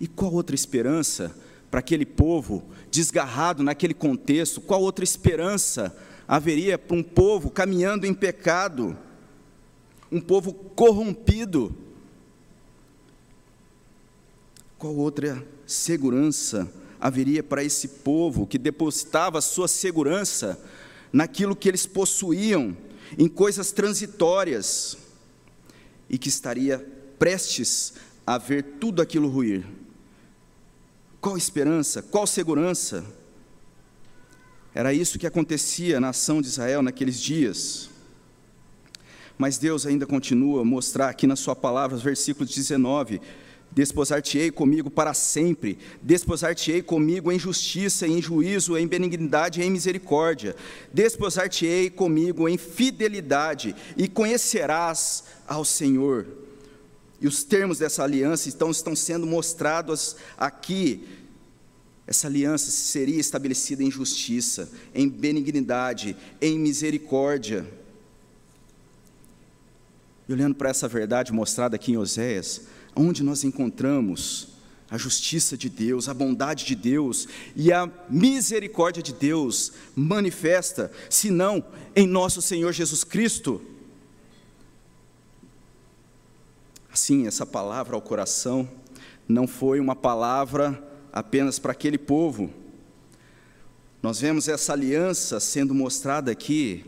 E 0.01 0.09
qual 0.09 0.33
outra 0.33 0.55
esperança 0.55 1.37
para 1.71 1.81
aquele 1.81 2.07
povo 2.07 2.65
desgarrado 2.91 3.63
naquele 3.63 3.93
contexto? 3.93 4.59
Qual 4.63 4.81
outra 4.81 5.05
esperança 5.05 5.95
haveria 6.27 6.79
para 6.79 6.97
um 6.97 7.03
povo 7.03 7.51
caminhando 7.51 8.07
em 8.07 8.15
pecado? 8.15 8.97
Um 10.11 10.21
povo 10.21 10.55
corrompido? 10.55 11.77
Qual 14.79 14.97
outra 14.97 15.47
segurança 15.67 16.73
haveria 16.99 17.43
para 17.43 17.63
esse 17.63 17.87
povo 17.87 18.47
que 18.47 18.57
depositava 18.57 19.43
sua 19.43 19.69
segurança 19.69 20.59
naquilo 21.13 21.55
que 21.55 21.69
eles 21.69 21.87
possuíam, 21.87 22.77
em 23.19 23.29
coisas 23.29 23.73
transitórias, 23.73 24.97
e 26.09 26.19
que 26.19 26.29
estaria 26.29 26.79
prestes 27.19 27.95
a 28.27 28.39
ver 28.39 28.63
tudo 28.81 29.03
aquilo 29.03 29.29
ruir? 29.29 29.65
Qual 31.21 31.37
esperança? 31.37 32.03
Qual 32.03 32.27
segurança? 32.27 33.05
Era 34.75 34.93
isso 34.93 35.19
que 35.19 35.27
acontecia 35.27 36.01
na 36.01 36.09
ação 36.09 36.41
de 36.41 36.49
Israel 36.49 36.83
naqueles 36.83 37.21
dias. 37.21 37.91
Mas 39.37 39.59
Deus 39.59 39.87
ainda 39.87 40.07
continua 40.07 40.63
a 40.63 40.65
mostrar 40.65 41.09
aqui 41.09 41.27
na 41.27 41.37
Sua 41.37 41.55
palavra, 41.55 41.97
versículo 41.97 42.47
19: 42.47 43.21
Desposar-te-ei 43.75 44.51
comigo 44.51 44.91
para 44.91 45.15
sempre, 45.15 45.79
desposar-te-ei 46.03 46.83
comigo 46.83 47.33
em 47.33 47.39
justiça, 47.39 48.07
em 48.07 48.21
juízo, 48.21 48.77
em 48.77 48.87
benignidade 48.87 49.61
e 49.61 49.65
em 49.65 49.71
misericórdia, 49.71 50.55
desposar-te-ei 50.93 51.89
comigo 51.89 52.47
em 52.47 52.59
fidelidade, 52.59 53.75
e 53.97 54.09
conhecerás 54.09 55.25
ao 55.47 55.65
Senhor. 55.65 56.27
E 57.19 57.27
os 57.27 57.45
termos 57.45 57.79
dessa 57.79 58.03
aliança 58.03 58.49
estão, 58.49 58.71
estão 58.71 58.95
sendo 58.95 59.27
mostrados 59.27 60.17
aqui. 60.37 61.09
Essa 62.07 62.27
aliança 62.27 62.71
seria 62.71 63.21
estabelecida 63.21 63.83
em 63.83 63.91
justiça, 63.91 64.69
em 64.95 65.09
benignidade, 65.09 66.15
em 66.43 66.59
misericórdia. 66.59 67.65
E 70.29 70.33
olhando 70.33 70.57
para 70.57 70.69
essa 70.69 70.87
verdade 70.89 71.33
mostrada 71.33 71.77
aqui 71.77 71.93
em 71.93 71.97
Oséias, 71.97 72.63
onde 72.95 73.23
nós 73.23 73.45
encontramos 73.45 74.49
a 74.93 74.99
justiça 74.99 75.57
de 75.57 75.71
Deus, 75.71 76.07
a 76.07 76.13
bondade 76.13 76.67
de 76.67 76.75
Deus 76.75 77.27
e 77.57 77.73
a 77.73 77.91
misericórdia 78.11 79.03
de 79.03 79.15
Deus 79.15 79.73
manifesta, 79.97 80.93
senão 81.09 81.65
em 81.97 82.07
nosso 82.07 82.43
Senhor 82.43 82.73
Jesus 82.73 83.03
Cristo. 83.03 83.63
Assim, 86.93 87.27
essa 87.27 87.47
palavra 87.47 87.95
ao 87.97 88.03
coração 88.03 88.69
não 89.27 89.47
foi 89.47 89.81
uma 89.81 89.97
palavra 89.97 90.87
apenas 91.11 91.59
para 91.59 91.73
aquele 91.73 91.97
povo. 91.97 92.51
Nós 94.03 94.21
vemos 94.21 94.47
essa 94.47 94.75
aliança 94.75 95.41
sendo 95.41 95.75
mostrada 95.75 96.31
aqui 96.31 96.85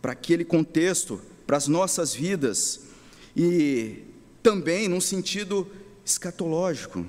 para 0.00 0.12
aquele 0.12 0.42
contexto, 0.42 1.20
para 1.46 1.58
as 1.58 1.68
nossas 1.68 2.14
vidas 2.14 2.80
e 3.36 4.05
também 4.46 4.86
num 4.86 5.00
sentido 5.00 5.66
escatológico. 6.04 7.04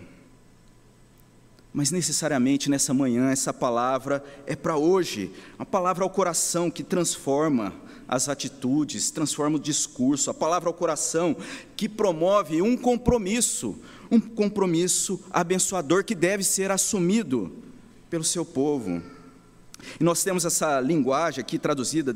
Mas 1.71 1.91
necessariamente 1.91 2.67
nessa 2.67 2.95
manhã, 2.95 3.30
essa 3.30 3.54
palavra 3.54 4.23
é 4.47 4.56
para 4.56 4.76
hoje, 4.76 5.32
a 5.60 5.63
palavra 5.63 6.04
ao 6.04 6.10
coração 6.10 6.71
que 6.71 6.82
transforma 6.82 7.76
as 8.08 8.28
atitudes, 8.28 9.12
transforma 9.12 9.58
o 9.58 9.60
discurso, 9.60 10.32
a 10.32 10.34
palavra 10.34 10.67
ao 10.67 10.73
coração 10.73 11.38
que 11.76 11.88
promove 11.88 12.60
um 12.60 12.76
compromisso, 12.76 13.78
um 14.10 14.19
compromisso 14.19 15.23
abençoador 15.30 16.04
que 16.04 16.15
deve 16.15 16.43
ser 16.43 16.71
assumido 16.71 17.56
pelo 18.10 18.23
seu 18.23 18.43
povo. 18.43 19.00
E 20.00 20.04
nós 20.04 20.23
temos 20.23 20.43
essa 20.43 20.80
linguagem 20.80 21.41
aqui 21.41 21.60
traduzida, 21.60 22.12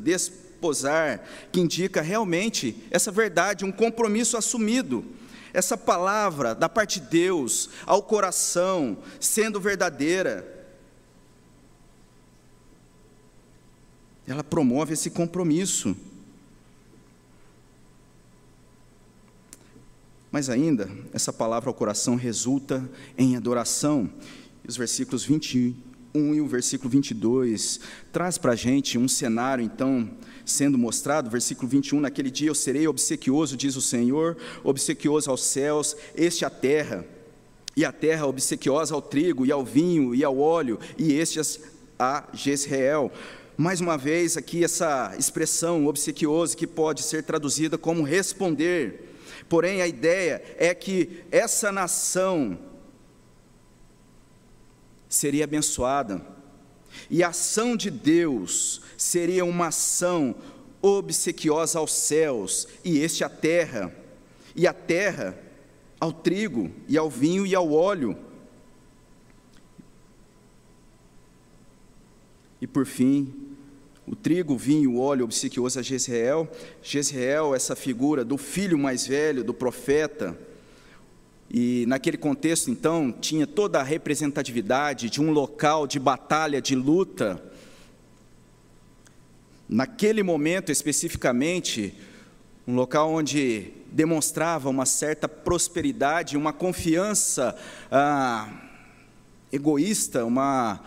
desposar, 0.62 1.20
que 1.50 1.60
indica 1.60 2.00
realmente 2.00 2.76
essa 2.90 3.10
verdade, 3.10 3.64
um 3.64 3.72
compromisso 3.72 4.36
assumido 4.36 5.04
essa 5.52 5.76
palavra 5.76 6.54
da 6.54 6.66
parte 6.66 6.98
de 6.98 7.08
Deus 7.08 7.68
ao 7.84 8.02
coração 8.02 8.96
sendo 9.20 9.60
verdadeira, 9.60 10.48
ela 14.26 14.42
promove 14.42 14.94
esse 14.94 15.10
compromisso. 15.10 15.94
Mas 20.30 20.48
ainda, 20.48 20.90
essa 21.12 21.30
palavra 21.30 21.68
ao 21.68 21.74
coração 21.74 22.14
resulta 22.14 22.88
em 23.18 23.36
adoração. 23.36 24.10
Os 24.66 24.74
versículos 24.78 25.22
21 25.22 26.34
e 26.34 26.40
o 26.40 26.46
versículo 26.46 26.88
22 26.88 27.80
traz 28.10 28.38
para 28.38 28.52
a 28.52 28.56
gente 28.56 28.96
um 28.96 29.06
cenário, 29.06 29.62
então, 29.62 30.10
sendo 30.44 30.76
mostrado, 30.78 31.30
versículo 31.30 31.68
21, 31.68 32.00
naquele 32.00 32.30
dia 32.30 32.48
eu 32.48 32.54
serei 32.54 32.86
obsequioso, 32.86 33.56
diz 33.56 33.76
o 33.76 33.80
Senhor, 33.80 34.36
obsequioso 34.64 35.30
aos 35.30 35.42
céus, 35.42 35.96
este 36.14 36.44
à 36.44 36.50
terra, 36.50 37.04
e 37.76 37.84
a 37.84 37.92
terra 37.92 38.26
obsequiosa 38.26 38.94
ao 38.94 39.00
trigo, 39.02 39.46
e 39.46 39.52
ao 39.52 39.64
vinho, 39.64 40.14
e 40.14 40.22
ao 40.22 40.38
óleo, 40.38 40.78
e 40.98 41.12
estes 41.12 41.60
a 41.98 42.24
Jezreel. 42.32 43.10
Mais 43.56 43.80
uma 43.80 43.96
vez, 43.96 44.36
aqui 44.36 44.64
essa 44.64 45.14
expressão 45.18 45.86
obsequioso 45.86 46.56
que 46.56 46.66
pode 46.66 47.02
ser 47.02 47.22
traduzida 47.22 47.78
como 47.78 48.02
responder, 48.02 49.14
porém 49.48 49.82
a 49.82 49.86
ideia 49.86 50.42
é 50.58 50.74
que 50.74 51.22
essa 51.30 51.70
nação 51.70 52.58
seria 55.08 55.44
abençoada, 55.44 56.22
e 57.10 57.22
a 57.22 57.28
ação 57.28 57.76
de 57.76 57.90
Deus 57.90 58.80
seria 58.96 59.44
uma 59.44 59.68
ação 59.68 60.34
obsequiosa 60.80 61.78
aos 61.78 61.92
céus, 61.92 62.66
e 62.84 62.98
este 62.98 63.22
à 63.22 63.28
terra, 63.28 63.94
e 64.54 64.66
a 64.66 64.72
terra 64.72 65.38
ao 66.00 66.12
trigo, 66.12 66.70
e 66.88 66.98
ao 66.98 67.08
vinho 67.08 67.46
e 67.46 67.54
ao 67.54 67.72
óleo. 67.72 68.16
E 72.60 72.66
por 72.66 72.84
fim, 72.86 73.32
o 74.06 74.16
trigo, 74.16 74.54
o 74.54 74.58
vinho, 74.58 74.94
o 74.94 75.00
óleo 75.00 75.24
obsequioso 75.24 75.78
a 75.78 75.82
Jezreel. 75.82 76.48
Jezreel, 76.82 77.54
essa 77.54 77.76
figura 77.76 78.24
do 78.24 78.36
filho 78.36 78.78
mais 78.78 79.06
velho, 79.06 79.44
do 79.44 79.54
profeta, 79.54 80.36
e 81.54 81.84
naquele 81.86 82.16
contexto, 82.16 82.70
então, 82.70 83.12
tinha 83.12 83.46
toda 83.46 83.78
a 83.78 83.82
representatividade 83.82 85.10
de 85.10 85.20
um 85.20 85.30
local 85.30 85.86
de 85.86 86.00
batalha, 86.00 86.62
de 86.62 86.74
luta. 86.74 87.44
Naquele 89.68 90.22
momento 90.22 90.72
especificamente, 90.72 91.94
um 92.66 92.74
local 92.74 93.12
onde 93.12 93.70
demonstrava 93.90 94.70
uma 94.70 94.86
certa 94.86 95.28
prosperidade, 95.28 96.38
uma 96.38 96.54
confiança 96.54 97.54
ah, 97.90 98.48
egoísta, 99.52 100.24
uma, 100.24 100.80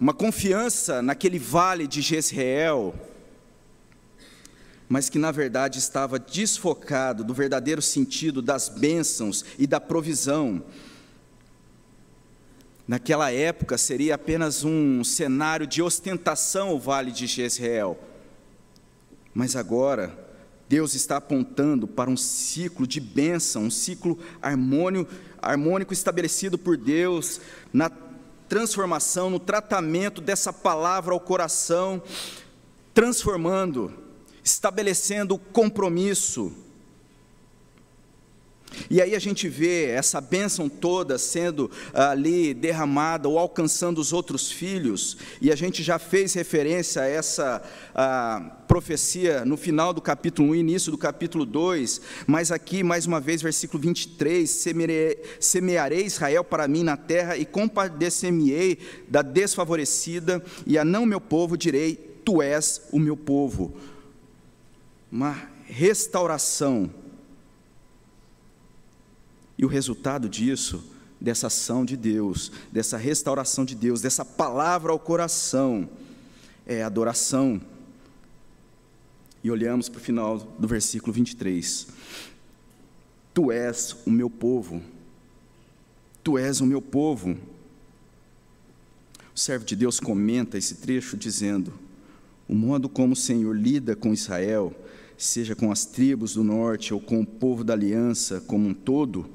uma 0.00 0.14
confiança 0.14 1.02
naquele 1.02 1.38
vale 1.38 1.86
de 1.86 2.00
Jezreel 2.00 2.94
mas 4.88 5.08
que 5.08 5.18
na 5.18 5.30
verdade 5.30 5.78
estava 5.78 6.18
desfocado 6.18 7.24
do 7.24 7.34
verdadeiro 7.34 7.82
sentido 7.82 8.40
das 8.40 8.68
bênçãos 8.68 9.44
e 9.58 9.66
da 9.66 9.80
provisão. 9.80 10.62
Naquela 12.86 13.32
época 13.32 13.76
seria 13.76 14.14
apenas 14.14 14.62
um 14.62 15.02
cenário 15.02 15.66
de 15.66 15.82
ostentação 15.82 16.72
o 16.72 16.78
vale 16.78 17.10
de 17.10 17.26
Jezreel. 17.26 17.98
Mas 19.34 19.56
agora, 19.56 20.16
Deus 20.68 20.94
está 20.94 21.16
apontando 21.16 21.88
para 21.88 22.08
um 22.08 22.16
ciclo 22.16 22.86
de 22.86 23.00
bênção, 23.00 23.64
um 23.64 23.70
ciclo 23.70 24.18
harmônico, 24.40 25.12
harmônico 25.42 25.92
estabelecido 25.92 26.56
por 26.56 26.76
Deus 26.76 27.40
na 27.72 27.90
transformação, 28.48 29.30
no 29.30 29.40
tratamento 29.40 30.20
dessa 30.20 30.52
palavra 30.52 31.12
ao 31.12 31.18
coração, 31.18 32.00
transformando 32.94 34.05
estabelecendo 34.46 35.36
compromisso. 35.36 36.52
E 38.88 39.02
aí 39.02 39.14
a 39.14 39.18
gente 39.18 39.48
vê 39.48 39.86
essa 39.86 40.20
bênção 40.20 40.68
toda 40.68 41.18
sendo 41.18 41.68
ali 41.92 42.54
derramada 42.54 43.28
ou 43.28 43.38
alcançando 43.38 43.98
os 43.98 44.12
outros 44.12 44.50
filhos, 44.50 45.16
e 45.40 45.50
a 45.50 45.56
gente 45.56 45.82
já 45.82 45.98
fez 45.98 46.34
referência 46.34 47.02
a 47.02 47.06
essa 47.06 47.62
a 47.94 48.40
profecia 48.68 49.44
no 49.44 49.56
final 49.56 49.92
do 49.92 50.00
capítulo 50.00 50.50
1, 50.50 50.54
início 50.56 50.92
do 50.92 50.98
capítulo 50.98 51.46
2, 51.46 52.00
mas 52.26 52.52
aqui, 52.52 52.82
mais 52.82 53.06
uma 53.06 53.20
vez, 53.20 53.42
versículo 53.42 53.82
23: 53.82 54.48
semearei, 54.48 55.22
semearei 55.40 56.04
Israel 56.04 56.44
para 56.44 56.68
mim 56.68 56.84
na 56.84 56.96
terra 56.96 57.36
e 57.36 57.44
compadecer-me-ei 57.44 58.78
da 59.08 59.22
desfavorecida, 59.22 60.44
e 60.66 60.78
a 60.78 60.84
não 60.84 61.06
meu 61.06 61.20
povo 61.20 61.56
direi: 61.56 61.96
Tu 62.24 62.42
és 62.42 62.82
o 62.92 62.98
meu 63.00 63.16
povo 63.16 63.74
uma 65.10 65.32
restauração. 65.66 66.90
E 69.58 69.64
o 69.64 69.68
resultado 69.68 70.28
disso, 70.28 70.84
dessa 71.20 71.46
ação 71.46 71.84
de 71.84 71.96
Deus, 71.96 72.52
dessa 72.70 72.96
restauração 72.96 73.64
de 73.64 73.74
Deus, 73.74 74.00
dessa 74.00 74.24
palavra 74.24 74.92
ao 74.92 74.98
coração, 74.98 75.88
é 76.66 76.82
adoração. 76.82 77.60
E 79.42 79.50
olhamos 79.50 79.88
para 79.88 79.98
o 79.98 80.02
final 80.02 80.38
do 80.38 80.68
versículo 80.68 81.12
23. 81.12 81.86
Tu 83.32 83.52
és 83.52 83.96
o 84.04 84.10
meu 84.10 84.28
povo, 84.28 84.82
tu 86.22 86.36
és 86.36 86.60
o 86.60 86.66
meu 86.66 86.82
povo. 86.82 87.36
O 89.34 89.38
servo 89.38 89.64
de 89.64 89.76
Deus 89.76 90.00
comenta 90.00 90.58
esse 90.58 90.76
trecho 90.76 91.16
dizendo: 91.16 91.72
o 92.48 92.54
modo 92.54 92.88
como 92.88 93.12
o 93.12 93.16
Senhor 93.16 93.54
lida 93.54 93.94
com 93.94 94.12
Israel 94.12 94.74
seja 95.16 95.54
com 95.54 95.70
as 95.72 95.84
tribos 95.84 96.34
do 96.34 96.44
norte 96.44 96.92
ou 96.92 97.00
com 97.00 97.20
o 97.20 97.26
povo 97.26 97.64
da 97.64 97.72
aliança 97.72 98.40
como 98.40 98.68
um 98.68 98.74
todo, 98.74 99.28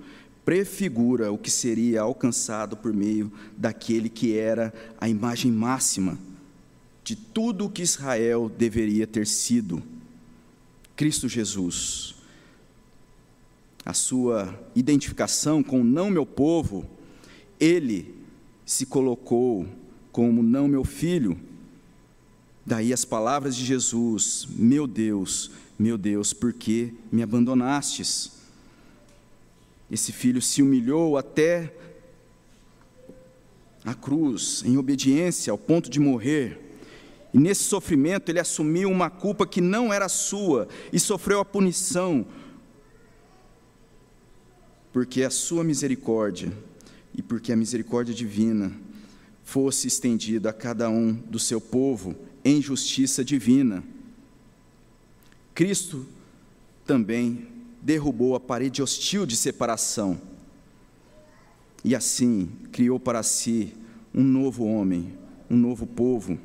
prefigura 0.45 1.31
o 1.31 1.37
que 1.37 1.51
seria 1.51 2.01
alcançado 2.01 2.75
por 2.75 2.93
meio 2.93 3.31
daquele 3.57 4.09
que 4.09 4.37
era 4.37 4.73
a 4.99 5.07
imagem 5.07 5.51
máxima 5.51 6.17
de 7.03 7.15
tudo 7.15 7.65
o 7.65 7.69
que 7.69 7.81
Israel 7.81 8.49
deveria 8.49 9.07
ter 9.07 9.27
sido 9.27 9.81
Cristo 10.95 11.27
Jesus. 11.27 12.15
A 13.83 13.93
sua 13.93 14.57
identificação 14.75 15.63
com 15.63 15.83
não 15.83 16.09
meu 16.09 16.25
povo, 16.25 16.85
ele 17.59 18.13
se 18.65 18.85
colocou 18.85 19.67
como 20.11 20.43
não 20.43 20.67
meu 20.67 20.83
filho. 20.83 21.39
Daí 22.63 22.93
as 22.93 23.03
palavras 23.03 23.55
de 23.55 23.65
Jesus: 23.65 24.47
Meu 24.51 24.85
Deus, 24.85 25.51
meu 25.81 25.97
Deus, 25.97 26.31
por 26.31 26.53
que 26.53 26.93
me 27.11 27.23
abandonastes? 27.23 28.33
Esse 29.89 30.11
filho 30.11 30.39
se 30.39 30.61
humilhou 30.61 31.17
até 31.17 31.73
a 33.83 33.95
cruz, 33.95 34.61
em 34.63 34.77
obediência, 34.77 35.49
ao 35.49 35.57
ponto 35.57 35.89
de 35.89 35.99
morrer. 35.99 36.77
E 37.33 37.39
nesse 37.39 37.63
sofrimento 37.63 38.29
ele 38.29 38.39
assumiu 38.39 38.91
uma 38.91 39.09
culpa 39.09 39.47
que 39.47 39.59
não 39.59 39.91
era 39.91 40.07
sua 40.07 40.67
e 40.93 40.99
sofreu 40.99 41.39
a 41.39 41.45
punição 41.45 42.27
porque 44.93 45.23
a 45.23 45.31
sua 45.31 45.63
misericórdia 45.63 46.51
e 47.15 47.23
porque 47.23 47.51
a 47.51 47.55
misericórdia 47.55 48.13
divina 48.13 48.71
fosse 49.43 49.87
estendida 49.87 50.51
a 50.51 50.53
cada 50.53 50.91
um 50.91 51.11
do 51.11 51.39
seu 51.39 51.59
povo 51.59 52.15
em 52.45 52.61
justiça 52.61 53.25
divina. 53.25 53.83
Cristo 55.53 56.05
também 56.85 57.47
derrubou 57.81 58.35
a 58.35 58.39
parede 58.39 58.81
hostil 58.81 59.25
de 59.25 59.35
separação 59.35 60.19
e 61.83 61.95
assim 61.95 62.49
criou 62.71 62.99
para 62.99 63.23
si 63.23 63.73
um 64.13 64.23
novo 64.23 64.65
homem, 64.65 65.13
um 65.49 65.57
novo 65.57 65.87
povo. 65.87 66.37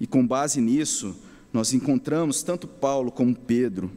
E 0.00 0.06
com 0.06 0.26
base 0.26 0.60
nisso, 0.60 1.16
nós 1.52 1.72
encontramos 1.72 2.42
tanto 2.42 2.66
Paulo 2.66 3.10
como 3.10 3.34
Pedro, 3.34 3.90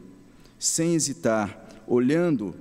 sem 0.58 0.94
hesitar, 0.94 1.68
olhando 1.86 2.54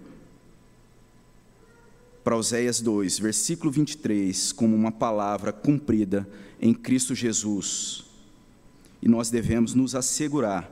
para 2.24 2.38
Oséias 2.38 2.80
2, 2.80 3.20
versículo 3.20 3.72
23, 3.72 4.52
como 4.52 4.76
uma 4.76 4.92
palavra 4.92 5.52
cumprida 5.52 6.28
em 6.62 6.74
Cristo 6.74 7.16
Jesus. 7.16 8.06
E 9.02 9.08
nós 9.08 9.30
devemos 9.30 9.74
nos 9.74 9.96
assegurar 9.96 10.70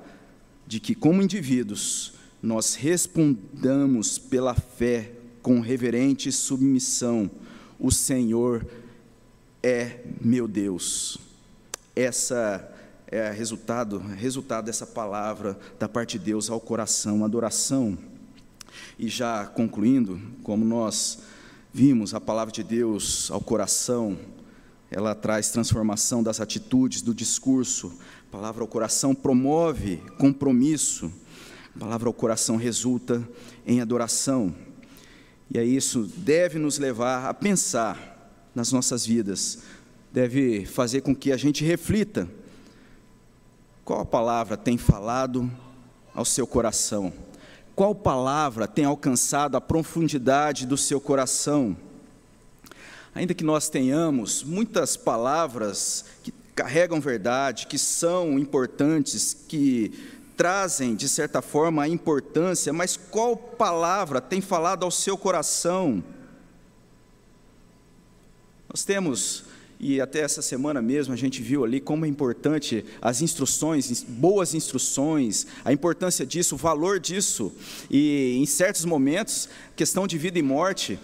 de 0.68 0.80
que, 0.80 0.94
como 0.94 1.22
indivíduos, 1.22 2.14
nós 2.44 2.76
respondamos 2.76 4.20
pela 4.20 4.54
fé 4.54 5.14
com 5.42 5.62
reverente 5.62 6.32
submissão: 6.32 7.32
O 7.80 7.92
Senhor 7.92 8.68
é 9.64 10.02
meu 10.22 10.48
Deus. 10.48 11.18
Essa 11.96 12.70
é 13.08 13.32
resultado, 13.32 14.00
resultado 14.00 14.66
dessa 14.66 14.86
palavra 14.86 15.58
da 15.80 15.88
parte 15.88 16.20
de 16.20 16.26
Deus 16.26 16.50
ao 16.50 16.60
coração, 16.60 17.24
adoração. 17.24 17.98
E 19.00 19.08
já 19.08 19.46
concluindo, 19.46 20.20
como 20.44 20.66
nós 20.66 21.20
vimos 21.74 22.14
a 22.14 22.20
palavra 22.20 22.52
de 22.52 22.64
Deus 22.64 23.32
ao 23.32 23.40
coração, 23.40 24.18
ela 24.90 25.14
traz 25.14 25.50
transformação 25.50 26.24
das 26.24 26.40
atitudes, 26.40 27.02
do 27.02 27.14
discurso. 27.14 27.98
Palavra 28.32 28.62
ao 28.62 28.68
coração 28.68 29.16
promove 29.16 30.02
compromisso. 30.18 31.12
A 31.76 31.80
palavra 31.80 32.10
ao 32.10 32.14
coração 32.14 32.58
resulta 32.58 33.28
em 33.66 33.80
adoração. 33.80 34.54
E 35.50 35.58
aí 35.58 35.76
isso 35.76 36.04
deve 36.18 36.60
nos 36.60 36.78
levar 36.78 37.30
a 37.30 37.34
pensar 37.34 38.18
nas 38.54 38.72
nossas 38.72 39.06
vidas, 39.06 39.60
deve 40.12 40.66
fazer 40.66 41.02
com 41.02 41.16
que 41.16 41.32
a 41.32 41.38
gente 41.38 41.64
reflita 41.64 42.28
qual 43.86 44.06
palavra 44.06 44.58
tem 44.58 44.78
falado 44.78 45.50
ao 46.14 46.26
seu 46.26 46.46
coração, 46.46 47.14
qual 47.76 47.96
palavra 47.96 48.68
tem 48.68 48.84
alcançado 48.84 49.56
a 49.56 49.62
profundidade 49.62 50.66
do 50.66 50.76
seu 50.76 51.00
coração. 51.00 51.78
Ainda 53.16 53.34
que 53.34 53.44
nós 53.44 53.70
tenhamos 53.70 54.44
muitas 54.44 54.98
palavras 54.98 56.04
que 56.22 56.32
carregam 56.58 57.00
verdade, 57.00 57.68
que 57.68 57.78
são 57.78 58.40
importantes, 58.40 59.38
que 59.48 59.94
trazem, 60.36 60.96
de 60.96 61.08
certa 61.08 61.40
forma, 61.40 61.84
a 61.84 61.88
importância, 61.88 62.74
mas 62.74 62.98
qual 62.98 63.38
palavra 63.38 64.20
tem 64.20 64.42
falado 64.42 64.84
ao 64.84 64.90
seu 64.90 65.16
coração? 65.16 66.04
Nós 68.68 68.84
temos, 68.84 69.46
e 69.80 70.02
até 70.02 70.22
essa 70.22 70.42
semana 70.42 70.82
mesmo 70.82 71.14
a 71.14 71.18
gente 71.18 71.44
viu 71.44 71.64
ali 71.64 71.80
como 71.80 72.06
é 72.06 72.08
importante 72.08 72.84
as 73.00 73.22
instruções, 73.22 74.04
boas 74.04 74.56
instruções, 74.56 75.46
a 75.64 75.72
importância 75.72 76.26
disso, 76.26 76.56
o 76.56 76.58
valor 76.58 77.00
disso, 77.00 77.54
e 77.90 78.36
em 78.36 78.46
certos 78.48 78.84
momentos, 78.84 79.48
questão 79.76 80.08
de 80.08 80.18
vida 80.18 80.40
e 80.40 80.42
morte. 80.42 81.00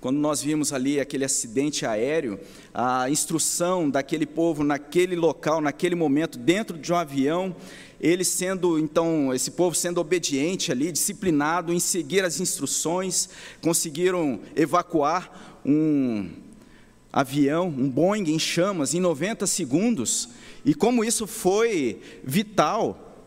Quando 0.00 0.16
nós 0.16 0.42
vimos 0.42 0.72
ali 0.72 0.98
aquele 0.98 1.26
acidente 1.26 1.84
aéreo, 1.84 2.40
a 2.72 3.10
instrução 3.10 3.90
daquele 3.90 4.24
povo 4.24 4.64
naquele 4.64 5.14
local, 5.14 5.60
naquele 5.60 5.94
momento, 5.94 6.38
dentro 6.38 6.78
de 6.78 6.90
um 6.90 6.96
avião, 6.96 7.54
eles 8.00 8.28
sendo, 8.28 8.78
então, 8.78 9.34
esse 9.34 9.50
povo 9.50 9.76
sendo 9.76 10.00
obediente 10.00 10.72
ali, 10.72 10.90
disciplinado 10.90 11.70
em 11.70 11.78
seguir 11.78 12.24
as 12.24 12.40
instruções, 12.40 13.28
conseguiram 13.60 14.40
evacuar 14.56 15.60
um, 15.66 16.30
avião, 17.12 17.66
um 17.68 17.88
Boeing 17.90 18.30
em 18.30 18.38
chamas, 18.38 18.94
em 18.94 19.00
90 19.00 19.46
segundos, 19.46 20.30
e 20.64 20.74
como 20.74 21.04
isso 21.04 21.26
foi 21.26 22.00
vital. 22.24 23.18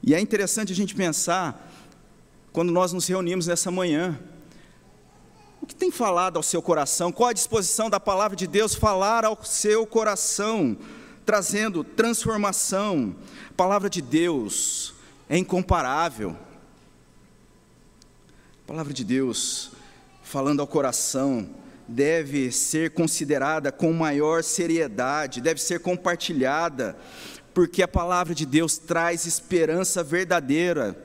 E 0.00 0.14
é 0.14 0.20
interessante 0.20 0.72
a 0.72 0.76
gente 0.76 0.94
pensar, 0.94 1.72
quando 2.52 2.70
nós 2.70 2.92
nos 2.92 3.08
reunimos 3.08 3.48
nessa 3.48 3.70
manhã, 3.70 4.18
o 5.62 5.66
que 5.66 5.74
tem 5.74 5.90
falado 5.90 6.36
ao 6.36 6.42
seu 6.42 6.60
coração? 6.60 7.12
Qual 7.12 7.30
a 7.30 7.32
disposição 7.32 7.88
da 7.88 8.00
palavra 8.00 8.36
de 8.36 8.46
Deus 8.46 8.74
falar 8.74 9.24
ao 9.24 9.42
seu 9.44 9.86
coração, 9.86 10.76
trazendo 11.24 11.84
transformação? 11.84 13.14
A 13.48 13.54
palavra 13.54 13.88
de 13.88 14.02
Deus 14.02 14.92
é 15.28 15.38
incomparável. 15.38 16.36
A 18.64 18.66
palavra 18.66 18.92
de 18.92 19.04
Deus 19.04 19.72
falando 20.32 20.60
ao 20.60 20.66
coração, 20.66 21.46
deve 21.86 22.50
ser 22.50 22.92
considerada 22.92 23.70
com 23.70 23.92
maior 23.92 24.42
seriedade, 24.42 25.42
deve 25.42 25.60
ser 25.60 25.80
compartilhada, 25.80 26.96
porque 27.52 27.82
a 27.82 27.88
palavra 27.88 28.34
de 28.34 28.46
Deus 28.46 28.78
traz 28.78 29.26
esperança 29.26 30.02
verdadeira. 30.02 30.96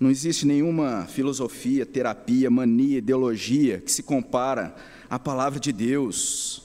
Não 0.00 0.10
existe 0.10 0.46
nenhuma 0.46 1.04
filosofia, 1.04 1.84
terapia, 1.84 2.50
mania, 2.50 2.96
ideologia 2.96 3.82
que 3.82 3.92
se 3.92 4.02
compara 4.02 4.74
à 5.10 5.18
palavra 5.18 5.60
de 5.60 5.70
Deus. 5.74 6.62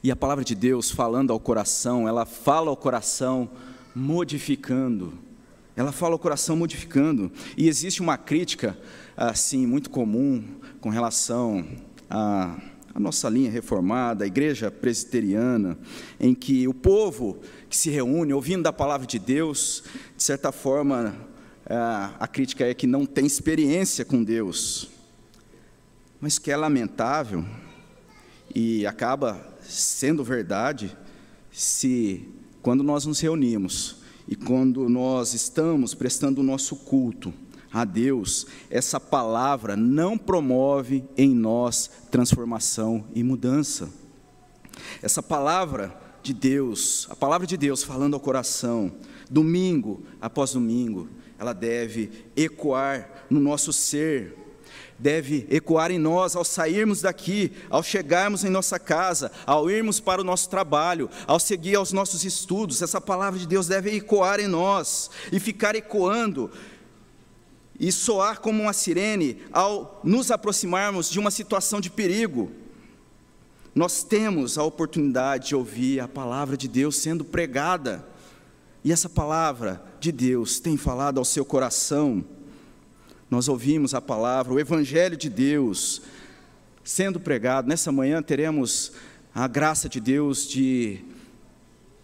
E 0.00 0.12
a 0.12 0.16
palavra 0.16 0.44
de 0.44 0.54
Deus, 0.54 0.92
falando 0.92 1.32
ao 1.32 1.40
coração, 1.40 2.06
ela 2.06 2.24
fala 2.24 2.70
ao 2.70 2.76
coração, 2.76 3.50
modificando. 3.92 5.14
Ela 5.74 5.90
fala 5.90 6.14
ao 6.14 6.20
coração, 6.20 6.54
modificando. 6.54 7.32
E 7.56 7.66
existe 7.66 8.00
uma 8.00 8.16
crítica 8.16 8.78
assim 9.16 9.66
muito 9.66 9.90
comum 9.90 10.44
com 10.80 10.88
relação 10.88 11.66
à, 12.08 12.56
nossa 12.94 13.28
linha 13.28 13.50
reformada, 13.50 14.22
a 14.22 14.26
igreja 14.26 14.70
presbiteriana, 14.70 15.76
em 16.20 16.32
que 16.32 16.68
o 16.68 16.74
povo 16.74 17.38
que 17.74 17.78
se 17.78 17.90
reúne 17.90 18.32
ouvindo 18.32 18.62
da 18.62 18.72
palavra 18.72 19.04
de 19.04 19.18
Deus, 19.18 19.82
de 20.16 20.22
certa 20.22 20.52
forma, 20.52 21.12
a, 21.66 22.14
a 22.20 22.28
crítica 22.28 22.64
é 22.64 22.72
que 22.72 22.86
não 22.86 23.04
tem 23.04 23.26
experiência 23.26 24.04
com 24.04 24.22
Deus, 24.22 24.88
mas 26.20 26.38
que 26.38 26.52
é 26.52 26.56
lamentável 26.56 27.44
e 28.54 28.86
acaba 28.86 29.44
sendo 29.60 30.22
verdade 30.22 30.96
se 31.50 32.28
quando 32.62 32.84
nós 32.84 33.06
nos 33.06 33.18
reunimos 33.18 33.96
e 34.28 34.36
quando 34.36 34.88
nós 34.88 35.34
estamos 35.34 35.94
prestando 35.94 36.42
o 36.42 36.44
nosso 36.44 36.76
culto, 36.76 37.34
a 37.72 37.84
Deus, 37.84 38.46
essa 38.70 39.00
palavra 39.00 39.76
não 39.76 40.16
promove 40.16 41.02
em 41.16 41.34
nós 41.34 41.90
transformação 42.08 43.04
e 43.12 43.24
mudança. 43.24 43.90
Essa 45.02 45.20
palavra 45.20 46.03
de 46.24 46.32
Deus, 46.32 47.06
a 47.10 47.14
palavra 47.14 47.46
de 47.46 47.54
Deus 47.54 47.84
falando 47.84 48.14
ao 48.14 48.20
coração, 48.20 48.90
domingo 49.30 50.02
após 50.22 50.52
domingo, 50.52 51.06
ela 51.38 51.52
deve 51.52 52.10
ecoar 52.34 53.26
no 53.28 53.38
nosso 53.38 53.74
ser, 53.74 54.34
deve 54.98 55.46
ecoar 55.50 55.90
em 55.90 55.98
nós 55.98 56.34
ao 56.34 56.42
sairmos 56.42 57.02
daqui, 57.02 57.52
ao 57.68 57.82
chegarmos 57.82 58.42
em 58.42 58.48
nossa 58.48 58.78
casa, 58.78 59.30
ao 59.44 59.70
irmos 59.70 60.00
para 60.00 60.22
o 60.22 60.24
nosso 60.24 60.48
trabalho, 60.48 61.10
ao 61.26 61.38
seguir 61.38 61.74
aos 61.74 61.92
nossos 61.92 62.24
estudos. 62.24 62.80
Essa 62.80 63.02
palavra 63.02 63.38
de 63.38 63.46
Deus 63.46 63.68
deve 63.68 63.94
ecoar 63.94 64.40
em 64.40 64.48
nós 64.48 65.10
e 65.30 65.38
ficar 65.38 65.74
ecoando 65.74 66.50
e 67.78 67.92
soar 67.92 68.40
como 68.40 68.62
uma 68.62 68.72
sirene 68.72 69.42
ao 69.52 70.00
nos 70.02 70.30
aproximarmos 70.30 71.10
de 71.10 71.18
uma 71.18 71.30
situação 71.30 71.82
de 71.82 71.90
perigo. 71.90 72.63
Nós 73.74 74.04
temos 74.04 74.56
a 74.56 74.62
oportunidade 74.62 75.48
de 75.48 75.56
ouvir 75.56 75.98
a 75.98 76.06
palavra 76.06 76.56
de 76.56 76.68
Deus 76.68 76.96
sendo 76.96 77.24
pregada, 77.24 78.06
e 78.84 78.92
essa 78.92 79.08
palavra 79.08 79.82
de 79.98 80.12
Deus 80.12 80.60
tem 80.60 80.76
falado 80.76 81.18
ao 81.18 81.24
seu 81.24 81.44
coração. 81.44 82.24
Nós 83.28 83.48
ouvimos 83.48 83.92
a 83.92 84.00
palavra, 84.00 84.52
o 84.52 84.60
Evangelho 84.60 85.16
de 85.16 85.28
Deus 85.28 86.02
sendo 86.84 87.18
pregado. 87.18 87.66
Nessa 87.66 87.90
manhã 87.90 88.22
teremos 88.22 88.92
a 89.34 89.48
graça 89.48 89.88
de 89.88 89.98
Deus 89.98 90.46
de 90.46 91.00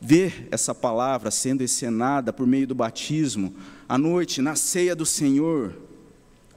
ver 0.01 0.49
essa 0.51 0.75
palavra 0.75 1.31
sendo 1.31 1.63
encenada 1.63 2.33
por 2.33 2.47
meio 2.47 2.67
do 2.67 2.75
batismo, 2.75 3.55
à 3.89 3.97
noite, 3.99 4.43
na 4.43 4.57
ceia 4.57 4.97
do 4.97 5.07
Senhor, 5.07 5.77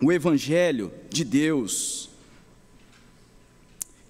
o 0.01 0.11
Evangelho 0.11 0.91
de 1.09 1.23
Deus. 1.23 2.12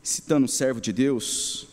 Citando 0.03 0.45
o 0.45 0.49
servo 0.49 0.81
de 0.81 0.91
Deus, 0.91 1.65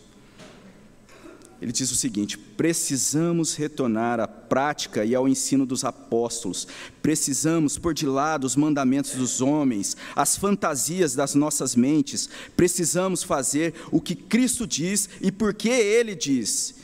ele 1.60 1.72
diz 1.72 1.90
o 1.90 1.96
seguinte: 1.96 2.38
precisamos 2.38 3.54
retornar 3.54 4.20
à 4.20 4.28
prática 4.28 5.04
e 5.04 5.14
ao 5.16 5.28
ensino 5.28 5.66
dos 5.66 5.84
apóstolos, 5.84 6.68
precisamos 7.02 7.76
pôr 7.76 7.92
de 7.92 8.06
lado 8.06 8.44
os 8.44 8.54
mandamentos 8.54 9.16
dos 9.16 9.40
homens, 9.40 9.96
as 10.14 10.36
fantasias 10.36 11.14
das 11.14 11.34
nossas 11.34 11.74
mentes, 11.74 12.30
precisamos 12.56 13.24
fazer 13.24 13.74
o 13.90 14.00
que 14.00 14.14
Cristo 14.14 14.64
diz 14.64 15.08
e 15.20 15.32
porque 15.32 15.68
Ele 15.68 16.14
diz. 16.14 16.76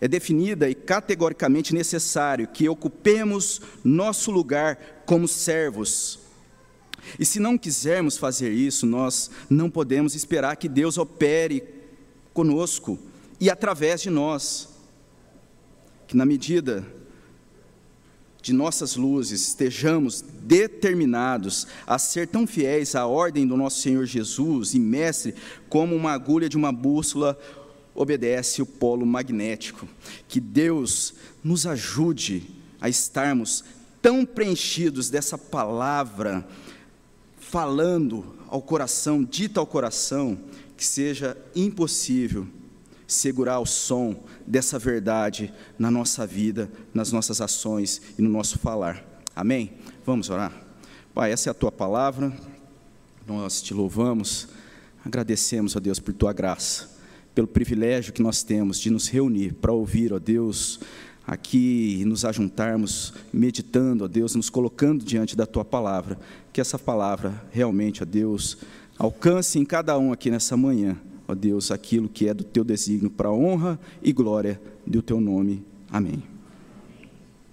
É 0.00 0.08
definida 0.08 0.68
e 0.68 0.74
categoricamente 0.74 1.74
necessário 1.74 2.48
que 2.48 2.68
ocupemos 2.68 3.60
nosso 3.82 4.30
lugar 4.30 5.02
como 5.06 5.28
servos. 5.28 6.23
E 7.18 7.24
se 7.24 7.40
não 7.40 7.58
quisermos 7.58 8.16
fazer 8.16 8.52
isso, 8.52 8.86
nós 8.86 9.30
não 9.48 9.70
podemos 9.70 10.14
esperar 10.14 10.56
que 10.56 10.68
Deus 10.68 10.98
opere 10.98 11.62
conosco 12.32 12.98
e 13.40 13.50
através 13.50 14.02
de 14.02 14.10
nós. 14.10 14.68
Que 16.06 16.16
na 16.16 16.26
medida 16.26 16.86
de 18.44 18.52
nossas 18.52 18.94
luzes 18.94 19.48
estejamos 19.48 20.20
determinados 20.20 21.66
a 21.86 21.98
ser 21.98 22.28
tão 22.28 22.46
fiéis 22.46 22.94
à 22.94 23.06
ordem 23.06 23.46
do 23.46 23.56
nosso 23.56 23.80
Senhor 23.80 24.04
Jesus 24.04 24.74
e 24.74 24.78
Mestre, 24.78 25.34
como 25.68 25.96
uma 25.96 26.12
agulha 26.12 26.46
de 26.46 26.56
uma 26.56 26.70
bússola 26.70 27.38
obedece 27.94 28.60
o 28.60 28.66
polo 28.66 29.06
magnético. 29.06 29.88
Que 30.28 30.40
Deus 30.40 31.14
nos 31.42 31.66
ajude 31.66 32.42
a 32.78 32.88
estarmos 32.88 33.64
tão 34.02 34.26
preenchidos 34.26 35.08
dessa 35.08 35.38
palavra, 35.38 36.46
falando 37.54 38.34
ao 38.48 38.60
coração, 38.60 39.22
dita 39.22 39.60
ao 39.60 39.66
coração, 39.66 40.36
que 40.76 40.84
seja 40.84 41.36
impossível 41.54 42.48
segurar 43.06 43.60
o 43.60 43.64
som 43.64 44.24
dessa 44.44 44.76
verdade 44.76 45.54
na 45.78 45.88
nossa 45.88 46.26
vida, 46.26 46.68
nas 46.92 47.12
nossas 47.12 47.40
ações 47.40 48.02
e 48.18 48.22
no 48.22 48.28
nosso 48.28 48.58
falar. 48.58 49.06
Amém? 49.36 49.74
Vamos 50.04 50.30
orar? 50.30 50.52
Pai, 51.14 51.30
essa 51.30 51.48
é 51.48 51.52
a 51.52 51.54
tua 51.54 51.70
palavra, 51.70 52.36
nós 53.24 53.62
te 53.62 53.72
louvamos, 53.72 54.48
agradecemos 55.04 55.76
a 55.76 55.78
Deus 55.78 56.00
por 56.00 56.12
tua 56.12 56.32
graça, 56.32 56.90
pelo 57.36 57.46
privilégio 57.46 58.12
que 58.12 58.20
nós 58.20 58.42
temos 58.42 58.80
de 58.80 58.90
nos 58.90 59.06
reunir 59.06 59.52
para 59.54 59.72
ouvir, 59.72 60.12
ó 60.12 60.18
Deus, 60.18 60.80
aqui 61.26 62.02
nos 62.06 62.24
ajuntarmos, 62.24 63.14
meditando, 63.32 64.04
ó 64.04 64.08
Deus, 64.08 64.34
nos 64.34 64.50
colocando 64.50 65.04
diante 65.04 65.36
da 65.36 65.46
tua 65.46 65.64
palavra, 65.64 66.18
que 66.52 66.60
essa 66.60 66.78
palavra 66.78 67.42
realmente, 67.50 68.02
ó 68.02 68.06
Deus, 68.06 68.58
Alcance 68.98 69.58
em 69.58 69.64
cada 69.64 69.98
um 69.98 70.12
aqui 70.12 70.30
nessa 70.30 70.56
manhã, 70.56 70.96
ó 71.26 71.34
Deus, 71.34 71.70
aquilo 71.70 72.08
que 72.08 72.28
é 72.28 72.34
do 72.34 72.44
teu 72.44 72.62
desígnio 72.62 73.10
para 73.10 73.30
honra 73.30 73.78
e 74.02 74.12
glória 74.12 74.60
do 74.86 75.02
teu 75.02 75.20
nome. 75.20 75.64
Amém. 75.90 76.33